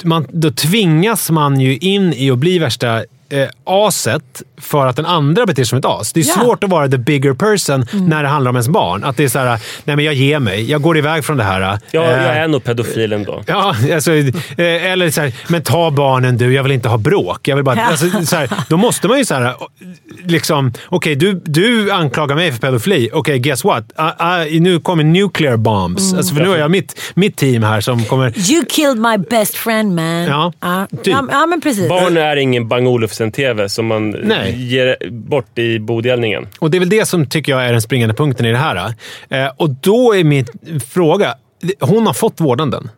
man, 0.04 0.26
då 0.32 0.50
tvingas 0.50 1.30
man 1.30 1.60
ju 1.60 1.76
in 1.76 2.12
i 2.12 2.30
att 2.30 2.38
bli 2.38 2.58
värsta 2.58 3.04
eh, 3.28 3.49
aset 3.64 4.43
för 4.61 4.87
att 4.87 4.97
den 4.97 5.07
andra 5.07 5.47
beter 5.47 5.62
sig 5.62 5.66
som 5.66 5.78
ett 5.78 5.85
as. 5.85 6.12
Det 6.12 6.21
är 6.21 6.25
Ja. 6.28 6.35
svårt 6.35 6.64
att 6.64 6.71
vara 6.71 6.88
the 6.88 6.99
bigger 6.99 7.33
person 7.35 7.87
när 7.93 8.23
det 8.23 8.28
handlar 8.28 8.49
om 8.49 8.57
ens 8.57 8.69
barn. 8.69 9.04
Att 9.04 9.16
det 9.16 9.25
är 9.25 9.28
så 9.28 9.38
här, 9.38 9.61
nej 9.85 9.97
men 9.97 10.04
jag 10.04 10.14
ger 10.14 10.38
mig. 10.38 10.71
Jag 10.71 10.83
går 10.83 10.99
iväg 10.99 11.25
från 11.25 11.37
det 11.37 11.45
här. 11.45 11.78
Ja, 11.90 12.02
Eh, 12.04 12.11
jag 12.11 12.37
är 12.37 12.49
nog 12.49 12.64
pedofil 12.64 13.12
ändå. 13.12 13.43
Ja, 13.47 13.75
alltså, 13.95 14.12
eh, 14.14 14.33
eller 14.57 15.11
så 15.11 15.21
här, 15.21 15.33
men 15.49 15.62
ta 15.62 15.90
barnen 15.90 16.37
du, 16.37 16.54
jag 16.54 16.62
vill 16.62 16.73
inte 16.73 16.88
ha 16.88 16.99
bråk. 16.99 17.49
Jag 17.49 17.57
vill 17.57 17.64
bara, 17.64 17.81
alltså, 17.85 18.26
så 18.26 18.37
här, 18.37 18.50
då 18.69 18.76
måste 18.76 19.09
man 19.09 19.19
ju 19.19 19.25
så 19.25 19.35
här, 19.35 19.54
liksom, 20.26 20.73
okej 20.87 21.16
du, 21.16 21.43
du 21.45 21.90
anklagar 21.90 22.37
mig 22.37 22.52
för 22.52 22.59
pedofili. 22.59 23.11
Okej, 23.12 23.38
guess 23.38 23.64
what? 23.64 23.93
Ah, 23.97 24.12
ah, 24.19 24.45
nu 24.45 24.81
kommer 24.81 25.04
nuclear 25.04 25.57
bombs. 25.57 26.14
Alltså, 26.14 26.35
för 26.35 26.43
nu 26.43 26.49
har 26.49 26.57
jag 26.57 26.71
mitt, 26.71 27.00
mitt 27.14 27.37
team 27.37 27.62
här 27.62 27.81
som 27.81 28.04
kommer... 28.04 28.50
You 28.50 28.64
killed 28.69 28.99
my 28.99 29.19
best 29.31 29.54
friend 29.54 29.95
man. 29.95 30.25
Ja, 30.25 30.52
ja. 30.61 30.87
typ. 30.90 31.07
ja, 31.07 31.26
ja 31.31 31.47
men 31.47 31.61
precis. 31.61 31.88
Barn 31.88 32.16
är 32.16 32.37
ingen 32.37 32.69
Bang 32.69 32.88
Olufsen-TV 32.88 33.69
som 33.69 33.87
man 33.87 34.11
Nej. 34.11 34.66
ger 34.66 35.11
bort 35.11 35.59
i 35.59 35.78
bodelningen. 35.78 36.47
Och 36.59 36.71
det 36.71 36.78
är 36.78 36.81
väl 36.81 36.88
det 36.88 37.07
som 37.07 37.26
tycker 37.26 37.52
jag 37.52 37.66
är 37.66 37.73
den 37.73 37.83
springande 37.83 38.14
punkten 38.14 38.47
i 38.47 38.50
det 38.50 38.59
här. 38.59 38.95
Eh, 39.28 39.47
och 39.57 39.71
då 39.71 40.14
är 40.14 40.25
min 40.25 40.47
fråga, 40.93 41.35
hon 41.81 42.07
har 42.07 42.14
fått 42.14 42.40
vårdnaden. 42.40 42.90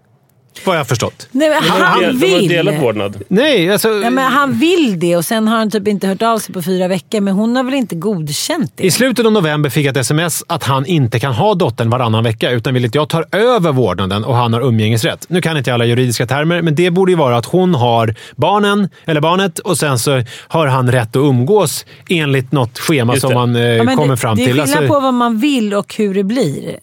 Vad 0.65 0.75
jag 0.77 0.81
har 0.81 0.85
förstått. 0.85 1.29
Nej, 1.31 1.51
men 1.51 1.71
har 1.71 1.81
han 1.81 2.01
del- 2.01 2.21
de 2.21 2.31
har 2.33 2.39
vill. 2.39 2.49
delad 2.49 2.75
vårdnad. 2.81 3.23
Nej, 3.29 3.73
alltså... 3.73 3.89
Ja, 3.89 4.11
men 4.11 4.33
han 4.33 4.53
vill 4.59 4.99
det 5.01 5.17
och 5.17 5.25
sen 5.25 5.49
har 5.49 5.57
han 5.59 5.71
typ 5.71 5.89
inte 5.89 6.07
hört 6.07 6.23
av 6.23 6.39
sig 6.39 6.55
på 6.55 6.63
fyra 6.63 6.89
veckor. 6.89 7.21
Men 7.21 7.35
hon 7.35 7.57
har 7.57 7.63
väl 7.65 7.75
inte 7.75 7.95
godkänt 7.97 8.73
det? 8.77 8.85
I 8.85 8.91
slutet 8.91 9.27
av 9.27 9.33
november 9.33 9.71
fick 9.71 9.87
jag 9.87 9.91
ett 9.91 9.97
sms 10.01 10.45
att 10.47 10.65
han 10.65 10.87
inte 10.87 11.19
kan 11.21 11.33
ha 11.33 11.55
dottern 11.55 11.91
varannan 11.91 12.25
vecka 12.25 12.51
utan 12.51 12.75
vill 12.75 12.85
att 12.87 12.95
jag 12.95 13.09
tar 13.09 13.27
över 13.33 13.73
vårdnaden 13.73 14.25
och 14.25 14.35
han 14.37 14.53
har 14.53 14.61
umgängesrätt. 14.61 15.25
Nu 15.29 15.41
kan 15.43 15.57
inte 15.57 15.71
jag 15.71 15.75
alla 15.75 15.85
juridiska 15.85 16.27
termer, 16.27 16.63
men 16.63 16.75
det 16.75 16.91
borde 16.91 17.13
ju 17.13 17.19
vara 17.19 17.37
att 17.37 17.47
hon 17.47 17.75
har 17.75 18.15
barnen, 18.37 18.89
eller 19.05 19.21
barnet 19.21 19.59
och 19.59 19.79
sen 19.79 19.99
så 19.99 20.23
har 20.49 20.67
han 20.67 20.93
rätt 20.93 21.09
att 21.09 21.17
umgås 21.17 21.85
enligt 22.09 22.53
något 22.53 22.79
schema 22.79 23.17
som 23.17 23.35
man 23.35 23.57
eh, 23.57 23.63
Ja, 23.63 23.85
kommer 23.85 24.09
det, 24.09 24.17
fram 24.17 24.37
det 24.37 24.43
är 24.43 24.47
till. 24.47 24.55
skillnad 24.55 24.79
Alltså- 24.79 24.95
på 24.95 25.01
vad 25.01 25.15
man 25.15 25.39
vill 25.39 25.75
och 25.75 25.95
hur 25.95 26.15
det 26.15 26.25
blir. 26.25 26.77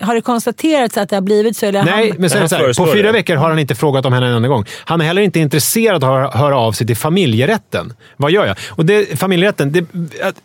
Har 0.00 0.14
det 0.14 0.20
konstaterats 0.20 0.96
att 0.96 1.08
det 1.08 1.16
har 1.16 1.20
blivit 1.20 1.56
så? 1.56 1.66
Eller 1.66 1.84
Nej, 1.84 2.10
han... 2.10 2.20
men 2.20 2.30
Han 2.30 2.48
så 2.48 2.56
här, 2.56 2.86
på 2.86 2.92
fyra 2.92 3.06
det. 3.06 3.12
veckor 3.12 3.36
har 3.36 3.50
han 3.50 3.58
inte 3.58 3.74
frågat 3.74 4.06
om 4.06 4.12
henne 4.12 4.26
en 4.26 4.34
enda 4.34 4.48
gång. 4.48 4.64
Han 4.84 5.00
är 5.00 5.04
heller 5.04 5.22
inte 5.22 5.40
intresserad 5.40 6.04
av 6.04 6.24
att 6.24 6.34
höra 6.34 6.58
av 6.58 6.72
sig 6.72 6.86
till 6.86 6.96
familjerätten. 6.96 7.92
Vad 8.16 8.30
gör 8.30 8.46
jag? 8.46 8.56
Och 8.68 8.84
det, 8.84 9.18
familjerätten... 9.18 9.72
Det, 9.72 9.84
att, 10.22 10.36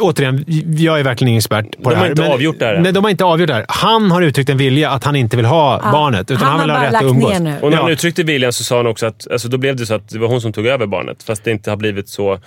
återigen, 0.00 0.44
jag 0.78 0.98
är 1.00 1.04
verkligen 1.04 1.28
ingen 1.28 1.38
expert 1.38 1.64
på 1.82 1.82
De 1.82 1.90
det 1.90 1.96
har 1.96 2.02
här. 2.04 2.10
inte 2.10 2.28
avgjort 2.32 2.58
det 2.58 2.64
här. 2.66 2.78
Nej, 2.80 2.92
de 2.92 3.04
har 3.04 3.10
inte 3.10 3.24
avgjort 3.24 3.48
det 3.48 3.54
här. 3.54 3.64
Han 3.68 4.10
har 4.10 4.22
uttryckt 4.22 4.50
en 4.50 4.56
vilja 4.56 4.90
att 4.90 5.04
han 5.04 5.16
inte 5.16 5.36
vill 5.36 5.46
ha 5.46 5.80
barnet, 5.92 6.30
utan 6.30 6.42
han 6.48 6.50
han, 6.50 6.60
vill 6.60 6.70
har 6.70 6.76
ha 6.76 6.82
bara 6.82 6.88
rätt 6.90 6.96
att 6.96 7.02
lagt 7.02 7.14
umgås. 7.14 7.32
ner 7.32 7.40
nu. 7.40 7.54
Och 7.62 7.70
när 7.70 7.76
han 7.78 7.86
Ja. 7.86 7.92
uttryckte 7.92 8.22
viljan 8.22 8.52
så 8.52 8.64
sa 8.64 8.76
han 8.76 8.86
också 8.86 9.06
att 9.06 9.26
alltså, 9.32 9.48
då 9.48 9.58
blev 9.58 9.76
det 9.76 9.86
så 9.86 9.94
att 9.94 10.08
det 10.08 10.18
var 10.18 10.28
hon 10.28 10.40
som 10.40 10.52
tog 10.52 10.66
över 10.66 10.86
barnet. 10.86 11.22
Fast 11.22 11.44
det 11.44 11.50
inte 11.50 11.70
har 11.70 11.76
blivit 11.76 12.08
så 12.08 12.38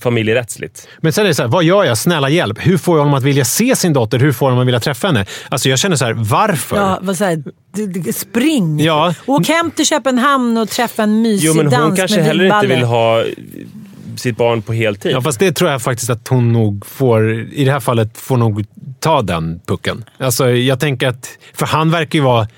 familjerättsligt. 0.00 0.88
Men 1.00 1.12
sen 1.12 1.24
är 1.24 1.28
det 1.28 1.34
så 1.34 1.42
här, 1.42 1.48
vad 1.48 1.64
gör 1.64 1.84
jag? 1.84 1.98
Snälla 1.98 2.28
hjälp. 2.28 2.58
Hur 2.60 2.78
får 2.78 2.96
jag 2.98 3.02
honom 3.04 3.14
att 3.18 3.24
vilja 3.24 3.44
se 3.44 3.76
sin 3.76 3.92
dotter? 3.92 4.18
Hur 4.18 4.32
får 4.32 4.46
jag 4.46 4.50
honom 4.50 4.62
att 4.62 4.66
vilja 4.66 4.80
träffa 4.80 5.06
henne? 5.06 5.26
Alltså 5.48 5.68
jag 5.68 5.78
känner 5.78 5.96
så 5.96 6.04
här, 6.04 6.12
varför? 6.12 6.76
Ja, 6.76 6.98
vad 7.02 7.16
d- 7.16 8.12
spring! 8.12 8.80
Ja. 8.80 9.14
Åk 9.26 9.48
hem 9.48 9.70
till 9.70 9.86
Köpenhamn 9.86 10.56
och 10.58 10.68
träffa 10.68 11.02
en 11.02 11.22
mysig 11.22 11.46
Jo, 11.46 11.54
men 11.54 11.70
dans 11.70 11.82
hon 11.84 11.96
kanske 11.96 12.16
med 12.16 12.26
heller 12.26 12.44
inte 12.56 12.66
vill 12.66 12.84
ha 12.84 13.24
sitt 14.18 14.36
barn 14.36 14.62
på 14.62 14.72
heltid. 14.72 15.12
Ja, 15.12 15.22
fast 15.22 15.38
det 15.38 15.52
tror 15.52 15.70
jag 15.70 15.82
faktiskt 15.82 16.10
att 16.10 16.28
hon 16.28 16.52
nog 16.52 16.86
får, 16.86 17.30
i 17.52 17.64
det 17.64 17.72
här 17.72 17.80
fallet, 17.80 18.18
får 18.18 18.36
nog 18.36 18.64
ta 19.00 19.22
den 19.22 19.60
pucken. 19.66 20.04
Alltså, 20.18 20.50
jag 20.50 20.80
tänker 20.80 21.08
att, 21.08 21.28
för 21.54 21.66
han 21.66 21.90
verkar 21.90 22.18
ju 22.18 22.24
vara 22.24 22.48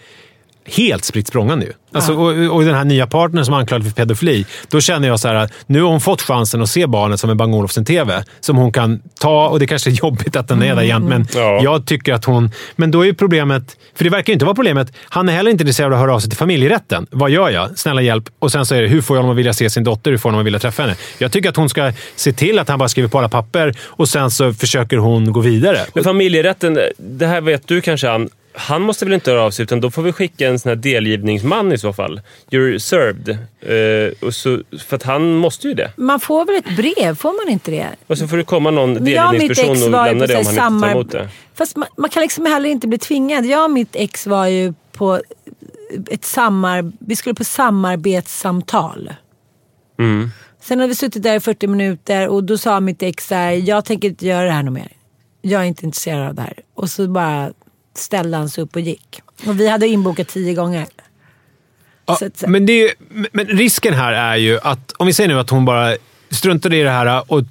helt 0.64 1.04
spritt 1.04 1.26
språngande 1.28 1.66
ju. 1.66 1.72
Alltså, 1.92 2.12
och, 2.14 2.54
och 2.56 2.64
den 2.64 2.74
här 2.74 2.84
nya 2.84 3.06
partnern 3.06 3.44
som 3.44 3.54
anklagad 3.54 3.84
för 3.84 3.92
pedofili. 3.92 4.46
Då 4.68 4.80
känner 4.80 5.08
jag 5.08 5.20
så 5.20 5.28
här 5.28 5.34
att 5.34 5.52
nu 5.66 5.82
har 5.82 5.90
hon 5.90 6.00
fått 6.00 6.22
chansen 6.22 6.62
att 6.62 6.68
se 6.70 6.86
barnet 6.86 7.20
som 7.20 7.30
en 7.30 7.36
Bang 7.36 7.54
Olufsen-TV. 7.54 8.22
Som 8.40 8.56
hon 8.56 8.72
kan 8.72 9.00
ta, 9.20 9.48
och 9.48 9.58
det 9.58 9.66
kanske 9.66 9.90
är 9.90 9.92
jobbigt 9.92 10.36
att 10.36 10.48
den 10.48 10.62
är 10.62 10.74
där 10.74 10.82
jämt, 10.82 11.08
men 11.08 11.26
Ja. 11.34 11.60
jag 11.62 11.86
tycker 11.86 12.12
att 12.14 12.24
hon... 12.24 12.50
Men 12.76 12.90
då 12.90 13.00
är 13.00 13.04
ju 13.06 13.14
problemet, 13.14 13.76
för 13.94 14.04
det 14.04 14.10
verkar 14.10 14.30
ju 14.30 14.32
inte 14.32 14.44
vara 14.44 14.54
problemet, 14.54 14.92
han 15.08 15.28
är 15.28 15.32
heller 15.32 15.50
inte 15.50 15.62
intresserad 15.62 15.86
av 15.86 15.92
att 15.92 16.00
höra 16.00 16.14
av 16.14 16.20
sig 16.20 16.30
till 16.30 16.38
familjerätten. 16.38 17.06
Vad 17.10 17.30
gör 17.30 17.50
jag? 17.50 17.78
Snälla 17.78 18.02
hjälp. 18.02 18.24
Och 18.38 18.52
sen 18.52 18.66
så 18.66 18.74
är 18.74 18.82
det, 18.82 18.88
hur 18.88 19.00
får 19.02 19.16
jag 19.16 19.22
honom 19.22 19.34
att 19.34 19.38
vilja 19.38 19.52
se 19.52 19.70
sin 19.70 19.84
dotter? 19.84 20.10
Hur 20.10 20.18
får 20.18 20.28
jag 20.28 20.32
honom 20.32 20.40
att 20.42 20.46
vilja 20.46 20.58
träffa 20.60 20.82
henne? 20.82 20.94
Jag 21.18 21.32
tycker 21.32 21.48
att 21.48 21.56
hon 21.56 21.68
ska 21.68 21.92
se 22.16 22.32
till 22.32 22.58
att 22.58 22.68
han 22.68 22.78
bara 22.78 22.88
skriver 22.88 23.08
på 23.08 23.18
alla 23.18 23.28
papper 23.28 23.74
och 23.82 24.08
sen 24.08 24.30
så 24.30 24.52
försöker 24.54 24.96
hon 24.96 25.32
gå 25.32 25.40
vidare. 25.40 25.78
Men 25.94 26.04
familjerätten, 26.04 26.78
det 26.98 27.26
här 27.26 27.40
vet 27.40 27.68
du 27.68 27.80
kanske 27.80 28.10
Ann. 28.10 28.28
Han 28.52 28.82
måste 28.82 29.04
väl 29.04 29.14
inte 29.14 29.30
höra 29.30 29.42
av 29.42 29.50
sig, 29.50 29.62
utan 29.62 29.80
då 29.80 29.90
får 29.90 30.02
vi 30.02 30.12
skicka 30.12 30.48
en 30.48 30.58
sån 30.58 30.68
här 30.68 30.76
delgivningsman 30.76 31.72
i 31.72 31.78
så 31.78 31.92
fall. 31.92 32.20
You're 32.50 32.78
served. 32.78 33.28
Eh, 33.60 34.26
och 34.26 34.34
så, 34.34 34.62
för 34.78 34.96
att 34.96 35.02
han 35.02 35.34
måste 35.34 35.68
ju 35.68 35.74
det. 35.74 35.92
Man 35.96 36.20
får 36.20 36.44
väl 36.44 36.56
ett 36.56 36.76
brev? 36.76 37.14
Får 37.14 37.44
man 37.44 37.52
inte 37.52 37.70
det? 37.70 37.88
Och 38.06 38.18
så 38.18 38.28
får 38.28 38.36
det 38.36 38.44
komma 38.44 38.70
någon 38.70 38.94
delgivningsperson 38.94 39.94
och 39.94 40.04
lämna 40.04 40.26
det 40.26 40.36
om 40.36 40.46
han 40.46 40.56
här 40.56 40.66
inte 40.66 40.86
tar 40.86 40.90
emot 40.90 41.10
det. 41.12 41.28
Fast 41.54 41.76
man, 41.76 41.88
man 41.96 42.10
kan 42.10 42.22
liksom 42.22 42.46
heller 42.46 42.68
inte 42.68 42.88
bli 42.88 42.98
tvingad. 42.98 43.46
Jag 43.46 43.64
och 43.64 43.70
mitt 43.70 43.96
ex 43.96 44.26
var 44.26 44.46
ju 44.46 44.74
på 44.92 45.20
ett 46.10 46.24
sammar... 46.24 46.92
Vi 46.98 47.16
skulle 47.16 47.34
på 47.34 47.44
samarbetssamtal. 47.44 49.12
Mm. 49.98 50.30
Sen 50.60 50.78
hade 50.78 50.88
vi 50.88 50.94
suttit 50.94 51.22
där 51.22 51.36
i 51.36 51.40
40 51.40 51.66
minuter 51.66 52.28
och 52.28 52.44
då 52.44 52.58
sa 52.58 52.80
mitt 52.80 53.02
ex 53.02 53.26
så 53.26 53.34
här, 53.34 53.50
jag 53.52 53.84
tänker 53.84 54.08
inte 54.08 54.26
göra 54.26 54.44
det 54.44 54.52
här 54.52 54.62
något 54.62 54.74
mer. 54.74 54.92
Jag 55.42 55.62
är 55.62 55.66
inte 55.66 55.86
intresserad 55.86 56.28
av 56.28 56.34
det 56.34 56.42
här. 56.42 56.54
Och 56.74 56.90
så 56.90 57.08
bara 57.08 57.52
ställde 58.00 58.36
han 58.36 58.48
sig 58.48 58.64
upp 58.64 58.74
och 58.76 58.80
gick. 58.80 59.20
Och 59.46 59.60
vi 59.60 59.68
hade 59.68 59.88
inbokat 59.88 60.28
tio 60.28 60.54
gånger. 60.54 60.86
Ja, 62.06 62.16
Så 62.16 62.24
att- 62.26 62.44
men, 62.48 62.66
det 62.66 62.72
är, 62.72 62.82
ju- 62.88 63.26
men 63.32 63.46
risken 63.46 63.94
här 63.94 64.12
är 64.12 64.36
ju 64.36 64.58
att, 64.62 64.92
om 64.96 65.06
vi 65.06 65.12
säger 65.12 65.28
nu 65.28 65.38
att 65.38 65.50
hon 65.50 65.64
bara 65.64 65.96
struntade 66.30 66.76
i 66.76 66.82
det 66.82 66.90
här 66.90 67.32
och 67.32 67.42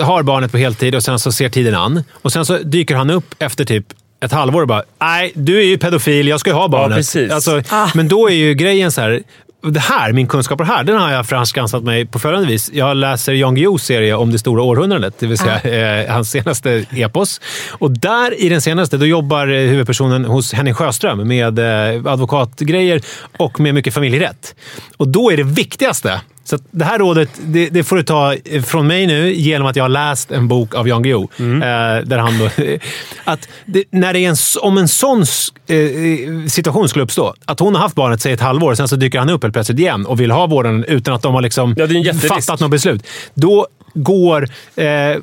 har 0.00 0.22
barnet 0.22 0.52
på 0.52 0.58
heltid 0.58 0.94
och 0.94 1.02
sen 1.02 1.18
så 1.18 1.32
ser 1.32 1.48
tiden 1.48 1.74
an. 1.74 2.04
Och 2.12 2.32
sen 2.32 2.44
så 2.46 2.58
dyker 2.58 2.94
han 2.94 3.10
upp 3.10 3.34
efter 3.38 3.64
typ 3.64 3.86
ett 4.20 4.32
halvår 4.32 4.62
och 4.62 4.68
bara 4.68 4.82
“Nej, 5.00 5.32
du 5.34 5.58
är 5.58 5.64
ju 5.64 5.78
pedofil, 5.78 6.28
jag 6.28 6.40
ska 6.40 6.50
ju 6.50 6.54
ha 6.54 6.68
barnet”. 6.68 6.98
precis. 6.98 7.30
Alltså, 7.32 7.62
Ah. 7.68 7.88
Men 7.94 8.08
då 8.08 8.28
är 8.30 8.34
ju 8.34 8.54
grejen 8.54 8.92
så 8.92 9.00
här. 9.00 9.22
Det 9.64 9.80
här, 9.80 10.12
min 10.12 10.28
kunskap 10.28 10.58
på 10.58 10.64
det 10.64 10.70
här, 10.70 10.84
den 10.84 10.96
har 10.96 11.10
jag 11.10 11.26
förskansat 11.26 11.82
mig 11.82 12.06
på 12.06 12.18
följande 12.18 12.48
vis. 12.48 12.70
Jag 12.72 12.96
läser 12.96 13.32
Jan 13.32 13.54
Guillous 13.54 13.84
serie 13.84 14.14
om 14.14 14.32
det 14.32 14.38
stora 14.38 14.62
århundradet, 14.62 15.14
det 15.18 15.26
vill 15.26 15.38
säga 15.38 15.60
eh, 15.60 16.12
hans 16.12 16.30
senaste 16.30 16.84
epos. 16.90 17.40
Och 17.70 17.90
där 17.90 18.40
i 18.40 18.48
den 18.48 18.60
senaste, 18.60 18.96
då 18.96 19.06
jobbar 19.06 19.46
eh, 19.48 19.68
huvudpersonen 19.68 20.24
hos 20.24 20.52
Henning 20.52 20.74
Sjöström 20.74 21.28
med 21.28 21.58
eh, 21.58 22.12
advokatgrejer 22.12 23.00
och 23.36 23.60
med 23.60 23.74
mycket 23.74 23.94
familjerätt. 23.94 24.54
Och 24.96 25.08
då 25.08 25.32
är 25.32 25.36
det 25.36 25.42
viktigaste 25.42 26.20
så 26.44 26.58
det 26.70 26.84
här 26.84 26.98
rådet 26.98 27.28
det, 27.44 27.68
det 27.68 27.84
får 27.84 27.96
du 27.96 28.02
ta 28.02 28.34
från 28.66 28.86
mig 28.86 29.06
nu 29.06 29.32
genom 29.34 29.66
att 29.68 29.76
jag 29.76 29.84
har 29.84 29.88
läst 29.88 30.30
en 30.32 30.48
bok 30.48 30.74
av 30.74 30.88
Jan 30.88 31.02
Guillou. 31.02 31.28
Mm. 31.38 31.62
Eh, 31.62 32.04
där 32.04 32.18
han 32.18 32.38
då, 32.38 32.48
att 33.24 33.48
det, 33.66 33.84
när 33.90 34.12
det 34.12 34.18
är 34.18 34.28
en, 34.28 34.36
om 34.62 34.78
en 34.78 34.88
sån 34.88 35.22
s- 35.22 35.48
eh, 35.66 35.76
situation 36.48 36.88
skulle 36.88 37.02
uppstå, 37.04 37.34
att 37.44 37.60
hon 37.60 37.74
har 37.74 37.82
haft 37.82 37.94
barnet 37.94 38.20
säg 38.22 38.32
ett 38.32 38.40
halvår, 38.40 38.74
sen 38.74 38.88
så 38.88 38.96
dyker 38.96 39.18
han 39.18 39.30
upp 39.30 39.42
helt 39.42 39.54
plötsligt 39.54 39.78
igen 39.78 40.06
och 40.06 40.20
vill 40.20 40.30
ha 40.30 40.46
vården 40.46 40.84
utan 40.84 41.14
att 41.14 41.22
de 41.22 41.34
har 41.34 41.42
liksom 41.42 41.74
Ja, 41.78 42.14
fattat 42.28 42.60
något 42.60 42.70
beslut. 42.70 43.06
Då 43.34 43.66
går... 43.94 44.48
Eh, 44.76 45.16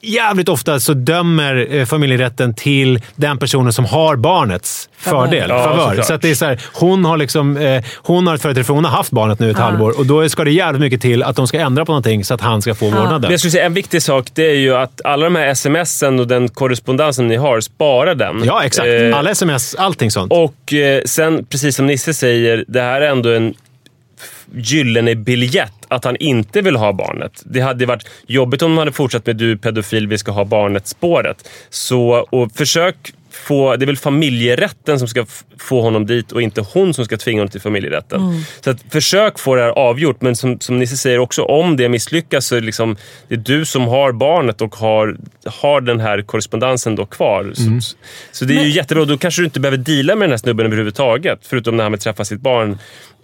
jävligt 0.00 0.48
ofta 0.48 0.80
så 0.80 0.94
dömer 0.94 1.66
eh, 1.70 1.84
familjerätten 1.84 2.54
till 2.54 3.00
den 3.16 3.38
personen 3.38 3.72
som 3.72 3.84
har 3.84 4.16
barnets 4.16 4.88
fördel. 4.96 5.50
Ja, 5.50 5.64
favör. 5.64 6.02
Så 6.02 6.14
att 6.14 6.22
det 6.22 6.30
är 6.30 6.34
så 6.34 6.44
här, 6.44 6.60
hon 6.72 7.04
har 7.04 7.16
liksom, 7.16 7.56
eh, 7.56 7.84
hon 7.96 8.26
har 8.26 8.34
ett 8.34 8.42
företräde 8.42 8.64
för 8.64 8.74
hon 8.74 8.84
har 8.84 8.92
haft 8.92 9.10
barnet 9.10 9.38
nu 9.38 9.50
ett 9.50 9.58
halvår 9.58 9.98
och 9.98 10.06
då 10.06 10.28
ska 10.28 10.44
det 10.44 10.50
jävligt 10.50 10.80
mycket 10.80 11.00
till 11.00 11.22
att 11.22 11.36
de 11.36 11.46
ska 11.46 11.58
ändra 11.60 11.84
på 11.84 11.92
någonting 11.92 12.24
så 12.24 12.34
att 12.34 12.40
han 12.40 12.62
ska 12.62 12.74
få 12.74 12.84
vårdnaden. 12.84 13.20
Men 13.20 13.30
jag 13.30 13.40
skulle 13.40 13.50
säga 13.50 13.66
en 13.66 13.74
viktig 13.74 14.02
sak 14.02 14.28
det 14.34 14.50
är 14.50 14.54
ju 14.56 14.76
att 14.76 15.00
alla 15.04 15.24
de 15.24 15.36
här 15.36 15.54
smsen 15.54 16.20
och 16.20 16.28
den 16.28 16.48
korrespondensen 16.48 17.28
ni 17.28 17.36
har, 17.36 17.60
spara 17.60 18.14
den. 18.14 18.44
Ja, 18.44 18.62
exakt. 18.64 18.88
Eh, 18.88 19.18
Alla 19.18 19.30
sms, 19.30 19.74
allting 19.74 20.10
sånt. 20.10 20.32
Och 20.32 20.72
eh, 20.72 21.02
sen, 21.04 21.44
precis 21.44 21.76
som 21.76 21.86
Nisse 21.86 22.14
säger, 22.14 22.64
det 22.68 22.80
här 22.80 23.00
är 23.00 23.10
ändå 23.10 23.30
en 23.30 23.54
gyllene 24.54 25.14
biljett 25.14 25.72
att 25.94 26.04
han 26.04 26.16
inte 26.16 26.60
vill 26.60 26.76
ha 26.76 26.92
barnet. 26.92 27.42
Det 27.44 27.60
hade 27.60 27.86
varit 27.86 28.08
jobbigt 28.26 28.62
om 28.62 28.70
de 28.70 28.78
hade 28.78 28.92
fortsatt 28.92 29.26
med 29.26 29.36
du 29.36 29.52
är 29.52 29.56
pedofil, 29.56 30.08
vi 30.08 30.18
ska 30.18 30.32
ha 30.32 30.44
barnet-spåret. 30.44 31.48
Så, 31.70 32.26
och 32.30 32.52
försök 32.54 32.96
få, 33.30 33.76
det 33.76 33.84
är 33.84 33.86
väl 33.86 33.96
familjerätten 33.96 34.98
som 34.98 35.08
ska 35.08 35.22
f- 35.22 35.44
få 35.58 35.80
honom 35.80 36.06
dit 36.06 36.32
och 36.32 36.42
inte 36.42 36.64
hon 36.72 36.94
som 36.94 37.04
ska 37.04 37.16
tvinga 37.16 37.40
honom 37.40 37.50
till 37.50 37.60
familjerätten. 37.60 38.44
Så 38.60 38.70
att, 38.70 38.84
försök 38.90 39.38
få 39.38 39.54
det 39.54 39.62
här 39.62 39.68
avgjort, 39.70 40.22
men 40.22 40.36
som, 40.36 40.60
som 40.60 40.78
Nisse 40.78 40.96
säger 40.96 41.18
också, 41.18 41.42
om 41.42 41.76
det 41.76 41.88
misslyckas 41.88 42.46
så 42.46 42.56
är 42.56 42.60
det, 42.60 42.66
liksom, 42.66 42.96
det 43.28 43.34
är 43.34 43.38
du 43.38 43.64
som 43.64 43.82
har 43.82 44.12
barnet 44.12 44.60
och 44.60 44.76
har, 44.76 45.16
har 45.46 45.80
den 45.80 46.00
här 46.00 46.22
korrespondensen 46.22 46.96
då 46.96 47.06
kvar. 47.06 47.52
Så, 47.54 47.62
så 48.32 48.44
det 48.44 48.56
är 48.56 48.64
ju 48.64 48.70
jättebra. 48.70 49.04
Då 49.04 49.18
kanske 49.18 49.42
du 49.42 49.44
inte 49.44 49.60
behöver 49.60 49.78
deala 49.78 50.14
med 50.16 50.26
den 50.26 50.32
här 50.32 50.38
snubben 50.38 50.66
överhuvudtaget. 50.66 51.38
Förutom 51.42 51.76
det 51.76 51.82
här 51.82 51.90
med 51.90 51.96
att 51.96 52.02
träffa 52.04 52.24
sitt 52.24 52.40
barn 52.40 52.78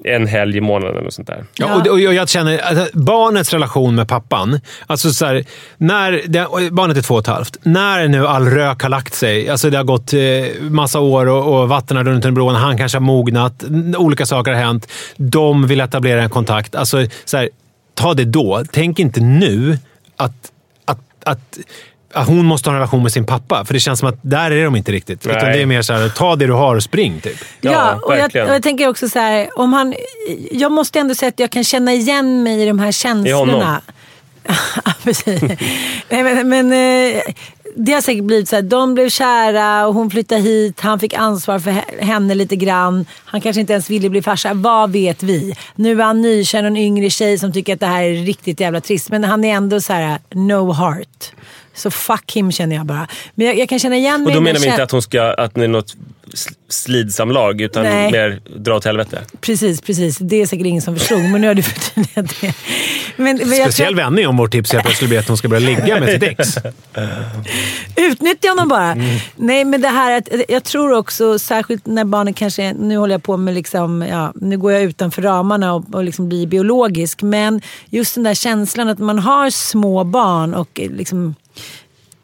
en 0.04 0.26
helg 0.26 0.57
i 0.57 0.61
månaden 0.61 0.97
eller 0.97 1.11
sånt 1.11 1.28
där. 1.28 1.45
Ja, 1.54 1.75
och, 1.75 1.87
och 1.87 2.00
jag 2.00 2.28
känner 2.28 2.59
att 2.59 2.92
barnets 2.92 3.52
relation 3.52 3.95
med 3.95 4.09
pappan. 4.09 4.61
Alltså 4.87 5.11
så 5.11 5.26
här, 5.26 5.45
när 5.76 6.23
det, 6.26 6.47
barnet 6.73 6.97
är 6.97 7.02
två 7.02 7.14
och 7.14 7.21
ett 7.21 7.26
halvt. 7.26 7.57
När 7.62 8.09
nu 8.09 8.26
all 8.26 8.47
rök 8.47 8.83
har 8.83 8.88
lagt 8.88 9.14
sig. 9.14 9.49
Alltså 9.49 9.71
det 9.71 9.76
har 9.76 9.85
gått 9.85 10.12
eh, 10.12 10.62
massa 10.71 11.00
år 11.00 11.26
och, 11.26 11.61
och 11.61 11.69
vatten 11.69 11.97
har 11.97 12.04
runnit 12.04 12.25
under 12.25 12.35
bron, 12.35 12.54
Han 12.54 12.78
kanske 12.78 12.99
har 12.99 13.02
mognat. 13.02 13.64
Olika 13.97 14.26
saker 14.26 14.52
har 14.52 14.61
hänt. 14.61 14.92
De 15.16 15.66
vill 15.66 15.80
etablera 15.80 16.23
en 16.23 16.30
kontakt. 16.30 16.75
Alltså, 16.75 17.07
så 17.25 17.37
här, 17.37 17.49
ta 17.95 18.14
det 18.14 18.25
då. 18.25 18.64
Tänk 18.73 18.99
inte 18.99 19.21
nu 19.21 19.78
att, 20.16 20.52
att, 20.85 20.99
att 21.25 21.30
att 21.30 21.59
hon 22.14 22.44
måste 22.46 22.70
ha 22.70 22.74
en 22.74 22.78
relation 22.80 23.02
med 23.02 23.12
sin 23.12 23.26
pappa. 23.26 23.64
För 23.64 23.74
det 23.74 23.80
känns 23.80 23.98
som 24.00 24.08
att 24.08 24.18
där 24.22 24.50
är 24.50 24.64
de 24.64 24.76
inte 24.76 24.92
riktigt. 24.92 25.26
Utan 25.26 25.42
Nej. 25.42 25.56
det 25.56 25.62
är 25.62 25.66
mer 25.66 25.82
så 25.82 25.92
här, 25.92 26.08
ta 26.08 26.36
det 26.36 26.46
du 26.46 26.52
har 26.52 26.76
och 26.76 26.82
spring. 26.82 27.20
Typ. 27.20 27.36
Ja, 27.60 27.70
Ja, 27.72 27.94
och 28.02 28.16
jag, 28.16 28.24
och 28.48 28.54
jag 28.54 28.62
tänker 28.62 28.88
också 28.88 29.08
så 29.08 29.18
här, 29.18 29.48
om 29.56 29.72
han, 29.72 29.94
jag 30.52 30.72
måste 30.72 30.98
ändå 31.00 31.14
säga 31.14 31.28
att 31.28 31.38
jag 31.40 31.50
kan 31.50 31.64
känna 31.64 31.92
igen 31.92 32.42
mig 32.42 32.62
i 32.62 32.66
de 32.66 32.78
här 32.78 32.92
känslorna. 32.92 33.80
Ja, 34.84 34.92
Precis. 35.04 35.42
Nej, 36.08 36.22
men, 36.22 36.48
men 36.48 36.72
eh, 36.72 37.20
det 37.76 37.92
har 37.92 38.00
säkert 38.00 38.24
blivit 38.24 38.48
så 38.48 38.56
här, 38.56 38.62
de 38.62 38.94
blev 38.94 39.08
kära 39.10 39.86
och 39.86 39.94
hon 39.94 40.10
flyttade 40.10 40.40
hit, 40.40 40.80
han 40.80 41.00
fick 41.00 41.14
ansvar 41.14 41.58
för 41.58 41.70
he- 41.70 42.00
henne 42.04 42.34
lite 42.34 42.56
grann. 42.56 43.06
Han 43.24 43.40
kanske 43.40 43.60
inte 43.60 43.72
ens 43.72 43.90
ville 43.90 44.08
bli 44.10 44.22
farsa, 44.22 44.50
vad 44.54 44.92
vet 44.92 45.22
vi? 45.22 45.54
Nu 45.74 46.00
är 46.00 46.04
han 46.04 46.22
nykär 46.22 46.62
och 46.62 46.66
en 46.66 46.76
yngre 46.76 47.10
tjej 47.10 47.38
som 47.38 47.52
tycker 47.52 47.74
att 47.74 47.80
det 47.80 47.86
här 47.86 48.02
är 48.02 48.24
riktigt 48.24 48.60
jävla 48.60 48.80
trist. 48.80 49.10
Men 49.10 49.24
han 49.24 49.44
är 49.44 49.54
ändå 49.54 49.80
så 49.80 49.92
här, 49.92 50.18
no 50.34 50.72
heart. 50.72 51.32
Så 51.80 51.90
fuck 51.90 52.32
him 52.37 52.52
känner 52.52 52.76
jag 52.76 52.87
bara. 52.87 53.08
Men 53.34 53.46
jag, 53.46 53.58
jag 53.58 53.68
kan 53.68 53.78
känna 53.78 53.96
igen 53.96 54.20
mig 54.22 54.26
Och 54.26 54.34
då 54.34 54.40
menar 54.40 54.60
vi 54.60 54.66
inte 54.66 54.82
att 54.82 54.90
hon 54.90 55.02
ska, 55.02 55.22
att 55.22 55.54
det 55.54 55.64
är 55.64 55.68
något 55.68 55.96
sl- 56.34 56.54
slidsam 56.68 57.30
lag, 57.30 57.60
utan 57.60 57.82
Nej. 57.82 58.12
mer 58.12 58.40
dra 58.56 58.76
åt 58.76 58.84
helvete. 58.84 59.20
Precis, 59.40 59.80
precis. 59.80 60.18
Det 60.18 60.42
är 60.42 60.46
säkert 60.46 60.66
ingen 60.66 60.82
som 60.82 60.96
förstod, 60.96 61.20
men 61.20 61.40
nu 61.40 61.46
har 61.46 61.54
du 61.54 61.62
förtydligat 61.72 62.40
det. 62.40 62.54
Men, 63.16 63.37
men 63.37 63.58
jag 63.58 63.60
Speciell 63.60 63.94
tror, 63.94 63.96
vändning 64.02 64.28
om 64.28 64.37
vårt 64.37 64.52
tips 64.52 64.72
helt 64.72 64.84
plötsligt 64.84 65.08
blir 65.08 65.18
att 65.18 65.28
hon 65.28 65.37
ska 65.37 65.49
börja 65.49 65.66
ligga 65.66 66.00
med 66.00 66.08
sitt 66.08 66.22
ex. 66.22 66.54
utnyttja 67.96 68.49
honom 68.49 68.68
bara. 68.68 68.92
Mm. 68.92 69.18
Nej, 69.37 69.64
men 69.64 69.80
det 69.80 69.88
här 69.88 70.18
att 70.18 70.28
jag 70.49 70.64
tror 70.64 70.92
också, 70.92 71.38
särskilt 71.38 71.87
när 71.87 72.04
barnen 72.04 72.34
kanske, 72.34 72.72
nu 72.72 72.96
håller 72.96 73.14
jag 73.14 73.22
på 73.22 73.37
med 73.37 73.54
liksom, 73.54 74.02
ja, 74.10 74.32
nu 74.34 74.58
går 74.58 74.72
jag 74.72 74.82
utanför 74.82 75.22
ramarna 75.22 75.75
och, 75.75 75.94
och 75.94 76.04
liksom 76.04 76.28
blir 76.28 76.46
biologisk. 76.46 77.22
Men 77.22 77.60
just 77.90 78.14
den 78.14 78.25
där 78.25 78.34
känslan 78.34 78.88
att 78.88 78.99
man 78.99 79.18
har 79.18 79.50
små 79.50 80.04
barn 80.04 80.54
och 80.54 80.80
liksom 80.90 81.34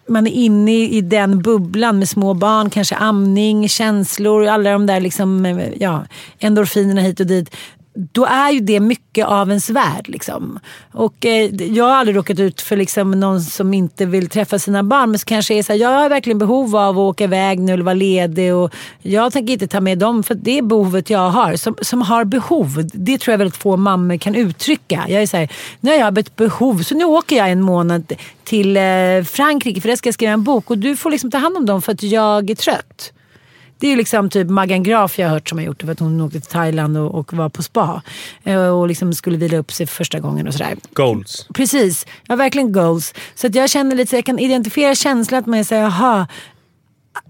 man 0.09 0.27
är 0.27 0.31
inne 0.31 0.73
i 0.73 1.01
den 1.01 1.43
bubblan 1.43 1.99
med 1.99 2.09
små 2.09 2.35
barn, 2.35 2.71
kanske 2.71 2.95
amning, 2.95 3.69
känslor, 3.69 4.47
alla 4.47 4.71
de 4.71 4.87
där 4.87 5.01
liksom, 5.01 5.47
eh, 5.47 5.69
ja, 5.81 6.05
endorfinerna 6.39 7.01
hit 7.01 7.21
och 7.21 7.27
dit. 7.27 7.57
Då 7.97 8.25
är 8.25 8.51
ju 8.51 8.61
det 8.61 8.81
mycket 8.81 9.27
av 9.27 9.49
ens 9.49 9.71
värld. 9.71 10.09
Liksom. 10.09 10.59
Och, 10.93 11.27
eh, 11.27 11.55
jag 11.55 11.85
har 11.85 11.95
aldrig 11.95 12.17
råkat 12.17 12.39
ut 12.39 12.61
för 12.61 12.77
liksom, 12.77 13.11
någon 13.11 13.41
som 13.41 13.75
inte 13.75 14.07
vill 14.07 14.29
träffa 14.29 14.59
sina 14.59 14.83
barn. 14.83 15.11
Men 15.11 15.19
så 15.19 15.25
kanske 15.25 15.55
är 15.55 15.63
så 15.63 15.73
här, 15.73 15.81
jag 15.81 15.89
har 15.89 16.09
verkligen 16.09 16.39
behov 16.39 16.77
av 16.77 16.99
att 16.99 17.03
åka 17.03 17.25
iväg 17.25 17.61
nu 17.61 17.73
eller 17.73 17.85
vara 17.85 17.95
ledig. 17.95 18.55
Och 18.55 18.75
jag 19.03 19.33
tänker 19.33 19.53
inte 19.53 19.67
ta 19.67 19.81
med 19.81 19.99
dem 19.99 20.23
för 20.23 20.35
det 20.35 20.59
är 20.59 20.63
behovet 20.63 21.11
jag 21.11 21.31
har. 21.31 21.57
Som, 21.57 21.77
som 21.81 22.03
har 22.03 22.25
behov, 22.25 22.89
det 22.93 23.19
tror 23.19 23.33
jag 23.33 23.39
väldigt 23.39 23.57
få 23.57 23.77
mammor 23.77 24.17
kan 24.17 24.35
uttrycka. 24.35 25.05
Jag 25.09 25.23
är 25.23 25.27
så 25.27 25.37
här, 25.37 25.53
nu 25.81 25.91
har 25.91 25.99
jag 25.99 26.19
ett 26.19 26.37
behov 26.37 26.83
så 26.83 26.95
nu 26.95 27.05
åker 27.05 27.37
jag 27.37 27.51
en 27.51 27.63
månad 27.63 28.13
till 28.45 28.77
eh, 28.77 28.83
Frankrike 29.25 29.81
för 29.81 29.89
där 29.89 29.97
ska 29.97 30.07
jag 30.07 30.15
skriva 30.15 30.33
en 30.33 30.45
bok. 30.45 30.71
Och 30.71 30.79
du 30.79 30.97
får 30.97 31.11
liksom 31.11 31.31
ta 31.31 31.39
hand 31.39 31.57
om 31.57 31.67
dem 31.67 31.83
för 31.83 31.93
att 31.93 32.03
jag 32.03 32.51
är 32.51 32.55
trött. 32.55 33.13
Det 33.79 33.93
är 33.93 33.97
liksom 33.97 34.31
typ 34.31 34.49
Maggan 34.51 34.83
Graf 34.83 35.19
jag 35.19 35.27
har 35.27 35.35
hört 35.35 35.49
som 35.49 35.59
har 35.59 35.65
gjort 35.65 35.81
det 35.81 35.87
för 35.87 35.93
att 35.93 36.01
hon 36.01 36.21
åkte 36.21 36.41
till 36.41 36.51
Thailand 36.51 36.99
och, 36.99 37.15
och 37.15 37.33
var 37.33 37.49
på 37.49 37.63
spa. 37.63 38.03
Eh, 38.45 38.69
Och 38.69 38.89
liksom 38.89 39.13
skulle 39.15 39.37
vila 39.39 39.57
upp 39.59 39.73
sig 39.73 39.87
för 39.87 39.95
första 39.95 40.21
gången 40.21 40.47
och 40.49 40.53
sådär. 40.55 40.77
Goals. 40.93 41.47
Precis, 41.55 42.07
jag 42.27 42.33
har 42.33 42.37
verkligen 42.37 42.73
goals. 42.73 43.15
Så 43.35 43.47
att 43.47 43.55
jag 43.55 43.71
känner 43.71 43.97
lite 43.97 44.17
jag 44.17 44.25
kan 44.25 44.39
identifiera 44.39 44.95
känslan 44.95 45.41
att 45.41 45.47
man 45.47 45.65
såhär, 45.65 45.83
jaha. 45.83 46.27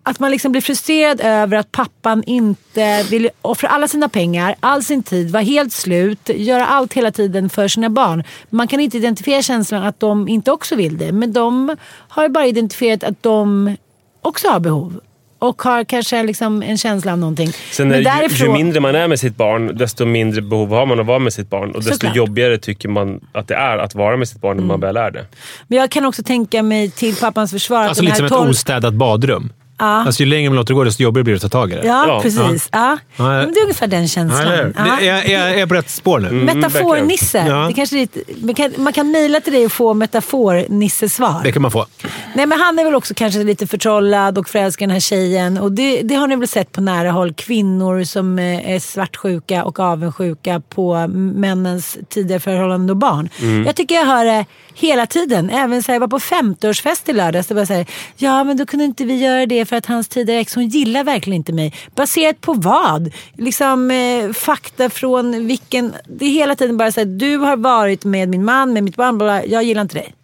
Att 0.02 0.18
man 0.20 0.30
liksom 0.30 0.52
blir 0.52 0.62
frustrerad 0.62 1.20
över 1.20 1.56
att 1.56 1.72
pappan 1.72 2.22
inte 2.26 3.02
vill 3.02 3.30
offra 3.42 3.68
alla 3.68 3.88
sina 3.88 4.08
pengar, 4.08 4.54
all 4.60 4.84
sin 4.84 5.02
tid, 5.02 5.30
vara 5.30 5.42
helt 5.42 5.72
slut, 5.72 6.28
göra 6.28 6.66
allt 6.66 6.92
hela 6.92 7.10
tiden 7.10 7.48
för 7.48 7.68
sina 7.68 7.90
barn. 7.90 8.24
Man 8.50 8.68
kan 8.68 8.80
inte 8.80 8.96
identifiera 8.96 9.42
känslan 9.42 9.82
att 9.82 10.00
de 10.00 10.28
inte 10.28 10.52
också 10.52 10.76
vill 10.76 10.98
det. 10.98 11.12
Men 11.12 11.32
de 11.32 11.76
har 12.08 12.22
ju 12.22 12.28
bara 12.28 12.46
identifierat 12.46 13.04
att 13.04 13.22
de 13.22 13.76
också 14.22 14.48
har 14.48 14.60
behov. 14.60 15.00
Och 15.38 15.62
har 15.62 15.84
kanske 15.84 16.22
liksom 16.22 16.62
en 16.62 16.78
känsla 16.78 17.12
av 17.12 17.18
någonting. 17.18 17.50
Sen 17.72 17.88
Men 17.88 17.94
är, 17.96 17.98
ju, 18.00 18.04
ju 18.04 18.10
därifrån- 18.28 18.52
mindre 18.52 18.80
man 18.80 18.94
är 18.94 19.08
med 19.08 19.20
sitt 19.20 19.36
barn, 19.36 19.76
desto 19.76 20.04
mindre 20.06 20.42
behov 20.42 20.70
har 20.70 20.86
man 20.86 21.00
att 21.00 21.06
vara 21.06 21.18
med 21.18 21.32
sitt 21.32 21.50
barn. 21.50 21.70
Och 21.70 21.76
desto 21.80 21.92
Såklart. 21.92 22.16
jobbigare 22.16 22.58
tycker 22.58 22.88
man 22.88 23.20
att 23.32 23.48
det 23.48 23.54
är 23.54 23.78
att 23.78 23.94
vara 23.94 24.16
med 24.16 24.28
sitt 24.28 24.40
barn 24.40 24.56
när 24.56 24.62
Mm. 24.62 24.68
man 24.68 24.80
väl 24.80 24.96
är 24.96 25.10
det. 25.10 25.26
Men 25.68 25.78
jag 25.78 25.90
kan 25.90 26.04
också 26.04 26.22
tänka 26.22 26.62
mig 26.62 26.90
till 26.90 27.16
pappans 27.16 27.50
försvar 27.50 27.82
Alltså 27.84 28.02
lite 28.02 28.16
som 28.16 28.26
ett 28.26 28.32
12 28.32 28.50
ostädat 28.50 28.94
badrum. 28.94 29.52
Ja. 29.78 29.84
Alltså, 29.86 30.22
ju 30.22 30.28
längre 30.28 30.50
man 30.50 30.56
låter 30.56 30.74
det 30.74 30.78
gå, 30.78 30.84
desto 30.84 31.02
jobbigare 31.02 31.24
blir 31.24 31.34
det 31.34 31.44
att 31.46 31.52
ta 31.52 31.58
tag 31.58 31.72
i 31.72 31.74
det. 31.74 31.86
Ja, 31.86 32.04
Ja. 32.08 32.20
precis. 32.22 32.68
Ja. 32.72 32.98
Ja. 33.16 33.24
Men 33.24 33.52
det 33.52 33.58
är 33.60 33.62
ungefär 33.62 33.86
den 33.86 34.08
känslan. 34.08 34.46
hur? 34.48 34.74
Ja. 34.76 34.82
Det- 35.00 35.04
Jag, 35.06 35.28
jag, 35.28 35.50
jag 35.50 35.60
är 35.60 35.66
på 35.66 35.74
rätt 35.74 35.90
spår 35.90 36.18
nu. 36.20 36.30
Metafor-Nisse. 36.30 37.38
verkligen. 37.38 37.60
Ja. 37.60 37.66
Det 37.68 37.72
kanske 37.74 37.96
är 37.96 38.00
lite, 38.00 38.20
man 38.42 38.54
kan, 38.54 38.72
man 38.76 38.92
kan 38.92 39.10
mejla 39.10 39.40
till 39.40 39.52
dig 39.52 39.64
och 39.66 39.72
få 39.72 39.94
metafor-Nisse-svar. 39.94 41.40
Det 41.44 41.52
kan 41.52 41.62
man 41.62 41.70
få. 41.70 41.86
Nej, 42.34 42.46
men 42.46 42.60
han 42.60 42.78
är 42.78 42.84
väl 42.84 42.94
också 42.94 43.14
kanske 43.14 43.44
lite 43.44 43.66
förtrollad 43.66 44.38
och 44.38 44.48
förälskar 44.48 44.86
den 44.86 44.92
här 44.92 45.00
tjejen. 45.00 45.58
Och 45.58 45.72
det, 45.72 46.02
det 46.02 46.14
har 46.14 46.26
ni 46.28 46.36
väl 46.36 46.48
sett 46.48 46.72
på 46.72 46.80
nära 46.80 47.10
håll. 47.10 47.32
Kvinnor 47.34 48.04
som 48.04 48.38
eh, 48.38 48.70
är 48.70 48.78
svartsjuka 48.78 49.64
och 49.64 49.80
avundsjuka 49.80 50.62
på 50.74 51.06
männens 51.08 51.96
tidigare 52.08 52.40
förhållanden 52.40 52.90
och 52.90 52.96
barn. 52.96 53.28
Jag 53.66 53.76
tycker 53.76 53.94
jag 53.94 54.06
hör 54.06 54.24
det 54.24 54.44
hela 54.74 55.06
tiden. 55.06 55.50
Även 55.50 55.82
så 55.82 55.86
här, 55.92 55.94
jag 55.94 56.00
var 56.00 56.08
på 56.08 56.18
50-årsfest 56.18 57.10
i 57.10 57.12
lördags. 57.12 57.46
Det 57.48 57.54
var 57.54 57.64
så 57.64 57.72
här, 57.72 57.86
ja 58.16 58.44
men 58.44 58.56
då 58.56 58.66
kunde 58.66 58.84
inte 58.84 59.04
vi 59.04 59.16
göra 59.16 59.46
det 59.46 59.65
för 59.66 59.76
att 59.76 59.86
hans 59.86 60.08
tidigare 60.08 60.40
ex, 60.40 60.54
hon 60.54 60.68
gillar 60.68 61.04
verkligen 61.04 61.36
inte 61.36 61.52
mig. 61.52 61.74
Baserat 61.94 62.40
på 62.40 62.52
vad? 62.52 63.12
Liksom 63.34 63.90
eh, 63.90 64.32
fakta 64.32 64.90
från 64.90 65.46
vilken... 65.46 65.94
Det 66.08 66.24
är 66.24 66.30
hela 66.30 66.54
tiden 66.54 66.76
bara 66.76 66.92
så 66.92 67.00
här, 67.00 67.06
du 67.06 67.36
har 67.36 67.56
varit 67.56 68.04
med 68.04 68.28
min 68.28 68.44
man, 68.44 68.72
med 68.72 68.84
mitt 68.84 68.96
barn, 68.96 69.18
bla, 69.18 69.26
bla, 69.26 69.44
jag 69.44 69.62
gillar 69.62 69.82
inte 69.82 69.94
dig. 69.94 70.14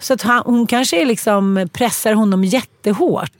Så 0.00 0.14
att 0.14 0.22
han, 0.22 0.42
hon 0.46 0.66
kanske 0.66 1.04
liksom 1.04 1.68
pressar 1.72 2.12
honom 2.12 2.44
jättehårt. 2.44 3.32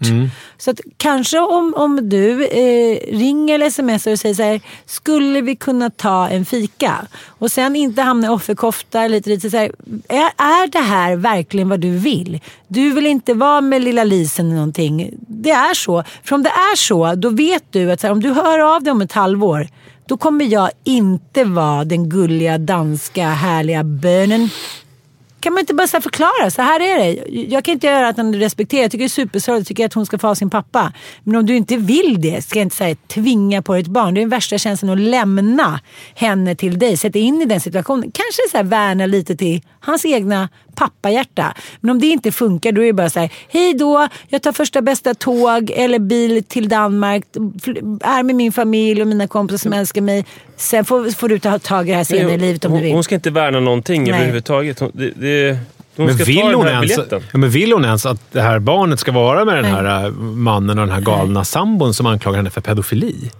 Så 0.58 0.70
att 0.70 0.80
kanske 0.96 1.38
om, 1.38 1.74
om 1.76 2.08
du 2.08 2.46
eh, 2.46 2.98
ringer 3.16 3.54
eller 3.54 3.70
smsar 3.70 4.12
och 4.12 4.18
säger 4.18 4.34
så 4.34 4.42
här, 4.42 4.60
skulle 4.86 5.40
vi 5.40 5.56
kunna 5.56 5.90
ta 5.90 6.28
en 6.28 6.44
fika? 6.44 7.06
Och 7.26 7.52
sen 7.52 7.76
inte 7.76 8.02
hamna 8.02 8.26
i 8.26 8.30
offerkofta 8.30 9.08
lite, 9.08 9.30
lite 9.30 9.50
så 9.50 9.56
här, 9.56 9.72
är, 10.08 10.30
är 10.36 10.66
det 10.66 10.78
här 10.78 11.16
verkligen 11.16 11.68
vad 11.68 11.80
du 11.80 11.98
vill? 11.98 12.40
Du 12.68 12.90
vill 12.90 13.06
inte 13.06 13.34
vara 13.34 13.60
med 13.60 13.82
lilla 13.82 14.04
Lisen 14.04 14.46
eller 14.46 14.56
någonting. 14.56 15.10
Det 15.18 15.50
är 15.50 15.74
så. 15.74 16.04
För 16.24 16.34
om 16.34 16.42
det 16.42 16.50
är 16.50 16.76
så, 16.76 17.14
då 17.14 17.30
vet 17.30 17.64
du 17.70 17.92
att 17.92 18.02
här, 18.02 18.12
om 18.12 18.22
du 18.22 18.32
hör 18.32 18.74
av 18.76 18.82
dig 18.82 18.90
om 18.90 19.00
ett 19.00 19.12
halvår, 19.12 19.68
då 20.08 20.16
kommer 20.16 20.44
jag 20.44 20.70
inte 20.84 21.44
vara 21.44 21.84
den 21.84 22.08
gulliga, 22.08 22.58
danska, 22.58 23.28
härliga 23.28 23.84
bönen. 23.84 24.50
Kan 25.46 25.52
man 25.52 25.60
inte 25.60 25.74
bara 25.74 25.86
så 25.86 26.00
förklara? 26.00 26.50
Så 26.50 26.62
här 26.62 26.80
är 26.80 26.98
det. 26.98 27.30
Jag 27.40 27.64
kan 27.64 27.72
inte 27.72 27.86
göra 27.86 28.08
att 28.08 28.16
han 28.16 28.34
respekterar. 28.34 28.82
Jag 28.82 28.90
tycker 28.90 29.04
det 29.04 29.06
är 29.06 29.08
supersorgligt. 29.08 29.60
Jag 29.60 29.66
tycker 29.68 29.86
att 29.86 29.94
hon 29.94 30.06
ska 30.06 30.18
få 30.18 30.26
ha 30.26 30.34
sin 30.34 30.50
pappa. 30.50 30.92
Men 31.24 31.36
om 31.36 31.46
du 31.46 31.56
inte 31.56 31.76
vill 31.76 32.20
det 32.20 32.44
ska 32.44 32.58
jag 32.58 32.66
inte 32.66 32.76
säga 32.76 32.96
tvinga 33.08 33.62
på 33.62 33.74
ditt 33.74 33.86
barn. 33.86 34.14
Det 34.14 34.18
är 34.18 34.22
den 34.22 34.28
värsta 34.28 34.58
känslan 34.58 34.90
att 34.90 34.98
lämna 34.98 35.80
henne 36.14 36.54
till 36.54 36.78
dig. 36.78 36.96
Sätta 36.96 37.18
in 37.18 37.42
i 37.42 37.44
den 37.44 37.60
situationen. 37.60 38.02
Kanske 38.02 38.42
så 38.50 38.56
här 38.56 38.64
värna 38.64 39.06
lite 39.06 39.36
till 39.36 39.62
hans 39.80 40.04
egna 40.04 40.48
pappahjärta. 40.76 41.54
Men 41.80 41.90
om 41.90 41.98
det 42.00 42.06
inte 42.06 42.32
funkar 42.32 42.72
då 42.72 42.82
är 42.82 42.86
det 42.86 42.92
bara 42.92 43.10
så 43.10 43.20
här. 43.20 43.30
Hej 43.48 43.74
då, 43.74 44.08
jag 44.28 44.42
tar 44.42 44.52
första 44.52 44.82
bästa 44.82 45.14
tåg 45.14 45.70
eller 45.74 45.98
bil 45.98 46.44
till 46.44 46.68
Danmark. 46.68 47.24
Är 48.00 48.22
med 48.22 48.34
min 48.34 48.52
familj 48.52 49.02
och 49.02 49.08
mina 49.08 49.26
kompisar 49.28 49.58
som 49.58 49.72
älskar 49.72 50.00
mig. 50.00 50.24
Sen 50.56 50.84
får, 50.84 51.10
får 51.10 51.28
du 51.28 51.38
ta 51.38 51.58
tag 51.58 51.88
i 51.88 51.90
det 51.90 51.96
här 51.96 52.04
senare 52.04 52.34
i 52.34 52.38
livet 52.38 52.64
om 52.64 52.72
hon, 52.72 52.80
du 52.80 52.86
vill. 52.86 52.94
hon 52.94 53.04
ska 53.04 53.14
inte 53.14 53.30
värna 53.30 53.60
någonting 53.60 54.02
Nej. 54.02 54.12
överhuvudtaget. 54.12 54.80
Hon, 54.80 54.90
det, 54.94 55.10
det, 55.10 55.58
hon 55.96 56.06
Men 56.06 56.16
vill, 56.16 56.54
hon 56.54 56.66
ens, 56.66 56.98
ja, 57.10 57.20
men 57.32 57.50
vill 57.50 57.72
hon 57.72 57.84
ens 57.84 58.06
att 58.06 58.32
det 58.32 58.40
här 58.40 58.58
barnet 58.58 59.00
ska 59.00 59.12
vara 59.12 59.44
med 59.44 59.54
den 59.54 59.62
Nej. 59.62 59.72
här 59.72 60.04
äh, 60.04 60.12
mannen 60.12 60.78
och 60.78 60.86
den 60.86 60.94
här 60.94 61.00
galna 61.00 61.44
sambon 61.44 61.94
som 61.94 62.06
anklagar 62.06 62.36
henne 62.36 62.50
för 62.50 62.60
pedofili? 62.60 63.30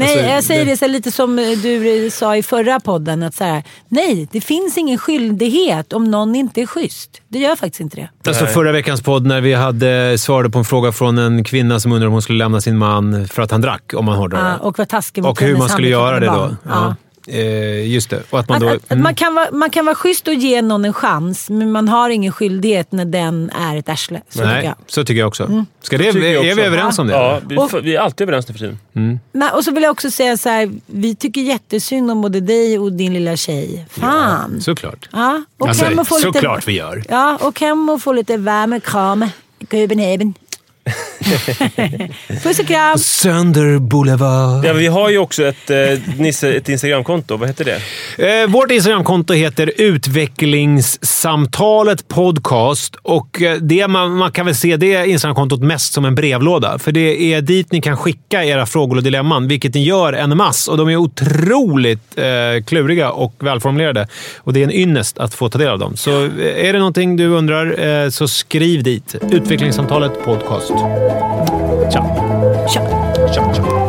Nej, 0.00 0.16
Alltså, 0.18 0.28
jag 0.34 0.44
säger 0.44 0.64
det- 0.64 0.70
det, 0.70 0.76
så 0.76 0.86
lite 0.86 1.10
som 1.10 1.36
du 1.36 2.10
sa 2.12 2.36
i 2.36 2.42
förra 2.42 2.80
podden. 2.80 3.22
Att 3.22 3.34
så 3.34 3.44
här, 3.44 3.62
nej, 3.88 4.28
det 4.32 4.40
finns 4.40 4.78
ingen 4.78 4.98
skyldighet 4.98 5.92
om 5.92 6.04
någon 6.10 6.34
inte 6.34 6.60
är 6.62 6.66
schysst. 6.66 7.22
Det 7.28 7.38
gör 7.38 7.56
faktiskt 7.56 7.80
inte 7.80 7.96
det. 7.96 8.28
Alltså 8.30 8.46
förra 8.46 8.72
veckans 8.72 9.02
podd 9.02 9.26
när 9.26 9.40
vi 9.40 9.54
hade 9.54 10.18
svarade 10.18 10.50
på 10.50 10.58
en 10.58 10.64
fråga 10.64 10.92
från 10.92 11.18
en 11.18 11.44
kvinna 11.44 11.80
som 11.80 11.92
undrade 11.92 12.06
om 12.06 12.12
hon 12.12 12.22
skulle 12.22 12.38
lämna 12.38 12.60
sin 12.60 12.78
man 12.78 13.28
för 13.28 13.42
att 13.42 13.50
han 13.50 13.60
drack, 13.60 13.92
om 13.96 14.04
man 14.04 14.16
hårdrar 14.16 14.38
Ja, 14.38 14.44
det. 14.54 14.58
och 14.58 14.78
vara 14.78 14.86
taskig 14.86 15.22
mot 15.22 15.30
Och 15.30 15.40
hur 15.46 15.56
man 15.56 15.68
skulle 15.68 15.88
göra 15.88 16.20
det 16.20 16.26
då. 16.26 16.32
handikappade 16.32 16.80
barn. 16.80 16.94
Ja. 17.32 17.38
Eh, 17.38 17.92
just 17.92 18.10
det. 18.10 18.22
Och 18.30 18.40
att 18.40 18.48
man 18.48 18.56
Att, 18.56 18.62
då... 18.62 18.68
att, 18.68 18.92
att 18.92 18.98
man, 18.98 19.14
kan 19.14 19.34
vara, 19.34 19.50
man 19.52 19.70
kan 19.70 19.84
vara 19.84 19.94
schysst 19.94 20.28
och 20.28 20.34
ge 20.34 20.62
någon 20.62 20.84
en 20.84 20.92
chans, 20.92 21.50
men 21.50 21.72
man 21.72 21.88
har 21.88 22.10
ingen 22.10 22.32
skyldighet 22.32 22.92
när 22.92 23.04
den 23.04 23.50
är 23.50 23.76
ett 23.76 23.88
arsle. 23.88 24.20
Så 24.28 24.38
tycker 24.38 24.46
Nej, 24.52 24.64
jag. 24.64 24.74
så 24.86 25.04
tycker 25.04 25.20
jag 25.20 25.28
också. 25.28 25.64
Ska 25.82 25.98
det, 25.98 26.12
tycker 26.12 26.28
jag 26.32 26.44
är 26.46 26.54
vi 26.54 26.62
överens 26.62 26.98
om 26.98 27.06
det? 27.06 27.12
Ja, 27.12 27.40
vi, 27.48 27.56
Och- 27.56 27.70
vi 27.82 27.96
är 27.96 28.00
alltid 28.00 28.24
överens 28.28 28.48
nu 28.48 28.54
för 28.54 28.58
tiden. 28.58 29.20
Nej, 29.32 29.50
och 29.50 29.64
så 29.64 29.72
vill 29.72 29.82
jag 29.82 29.90
också 29.90 30.10
säga 30.10 30.36
så 30.36 30.48
här, 30.48 30.70
vi 30.86 31.14
tycker 31.14 31.40
jättesynd 31.40 32.10
om 32.10 32.22
både 32.22 32.40
dig 32.40 32.78
och 32.78 32.92
din 32.92 33.12
lilla 33.14 33.36
tjej. 33.36 33.86
Fan. 33.90 34.60
Såklart. 34.60 35.08
Ja, 35.12 35.42
och 35.58 35.68
Alltså, 35.68 35.84
hem 35.84 35.98
och 35.98 36.08
få 36.08 36.14
lite, 36.16 36.26
såklart 36.32 36.68
vi 36.68 36.72
gör. 36.72 37.04
Ja, 37.08 37.38
och 37.40 37.60
hem 37.60 37.88
och 37.88 38.02
få 38.02 38.12
lite 38.12 38.36
värme, 38.36 38.80
kram, 38.80 39.26
Copenhagen. 39.70 40.34
Puss 42.42 42.58
och 42.58 42.66
kram. 42.66 42.98
Sönder 42.98 43.78
Boulevard. 43.78 44.64
Ja, 44.64 44.72
vi 44.72 44.86
har 44.86 45.10
ju 45.10 45.18
också 45.18 45.44
ett, 45.44 45.70
eh, 45.70 45.78
ett 46.50 46.68
Instagramkonto. 46.68 47.36
Vad 47.36 47.48
heter 47.48 47.64
det? 47.64 47.80
Eh, 48.42 48.48
vårt 48.48 48.70
Instagramkonto 48.70 49.34
heter 49.34 49.72
Utvecklingssamtalet 49.76 52.08
Podcast. 52.08 52.96
Och 53.02 53.42
eh, 53.42 53.56
det 53.56 53.88
man, 53.88 54.16
man 54.16 54.32
kan 54.32 54.46
väl 54.46 54.54
se 54.54 54.76
det 54.76 55.06
Instagramkontot 55.06 55.60
mest 55.60 55.92
som 55.92 56.04
en 56.04 56.14
brevlåda. 56.14 56.78
För 56.78 56.92
det 56.92 57.34
är 57.34 57.40
dit 57.40 57.72
ni 57.72 57.80
kan 57.80 57.96
skicka 57.96 58.44
era 58.44 58.66
frågor 58.66 58.96
och 58.96 59.02
dilemman, 59.02 59.48
vilket 59.48 59.74
ni 59.74 59.84
gör 59.84 60.12
en 60.12 60.36
masse. 60.36 60.70
Och 60.70 60.76
de 60.76 60.88
är 60.88 60.96
otroligt 60.96 62.18
eh, 62.18 62.24
kluriga 62.66 63.10
och 63.10 63.34
välformulerade. 63.38 64.08
Och 64.38 64.52
det 64.52 64.60
är 64.60 64.64
en 64.64 64.72
ynnest 64.72 65.18
att 65.18 65.34
få 65.34 65.48
ta 65.48 65.58
del 65.58 65.68
av 65.68 65.78
dem. 65.78 65.96
Så 65.96 66.24
eh, 66.24 66.68
är 66.68 66.72
det 66.72 66.78
någonting 66.78 67.16
du 67.16 67.26
undrar 67.26 67.80
eh, 68.04 68.10
så 68.10 68.28
skriv 68.28 68.82
dit. 68.82 69.14
Utvecklingssamtalet 69.30 70.24
Podcast. 70.24 70.72
Tja! 71.90 72.00
Tja. 72.66 72.80
Tja, 73.32 73.42
tja. 73.52 73.80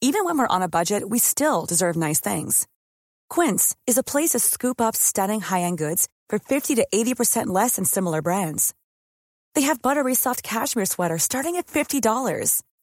Even 0.00 0.24
when 0.24 0.38
we're 0.38 0.46
on 0.56 0.62
a 0.62 0.68
budget, 0.68 1.08
we 1.08 1.18
still 1.18 1.66
deserve 1.66 1.96
nice 1.96 2.20
things. 2.20 2.66
Quince 3.28 3.76
is 3.86 3.98
a 3.98 4.02
place 4.02 4.30
to 4.30 4.38
scoop 4.38 4.80
up 4.80 4.96
stunning 4.96 5.40
high-end 5.40 5.76
goods 5.76 6.08
for 6.28 6.38
50 6.38 6.76
to 6.76 6.86
80% 6.94 7.48
less 7.48 7.76
than 7.76 7.84
similar 7.84 8.22
brands. 8.22 8.74
They 9.54 9.62
have 9.62 9.82
buttery 9.82 10.14
soft 10.14 10.42
cashmere 10.42 10.86
sweaters 10.86 11.24
starting 11.24 11.56
at 11.56 11.66
$50, 11.66 12.62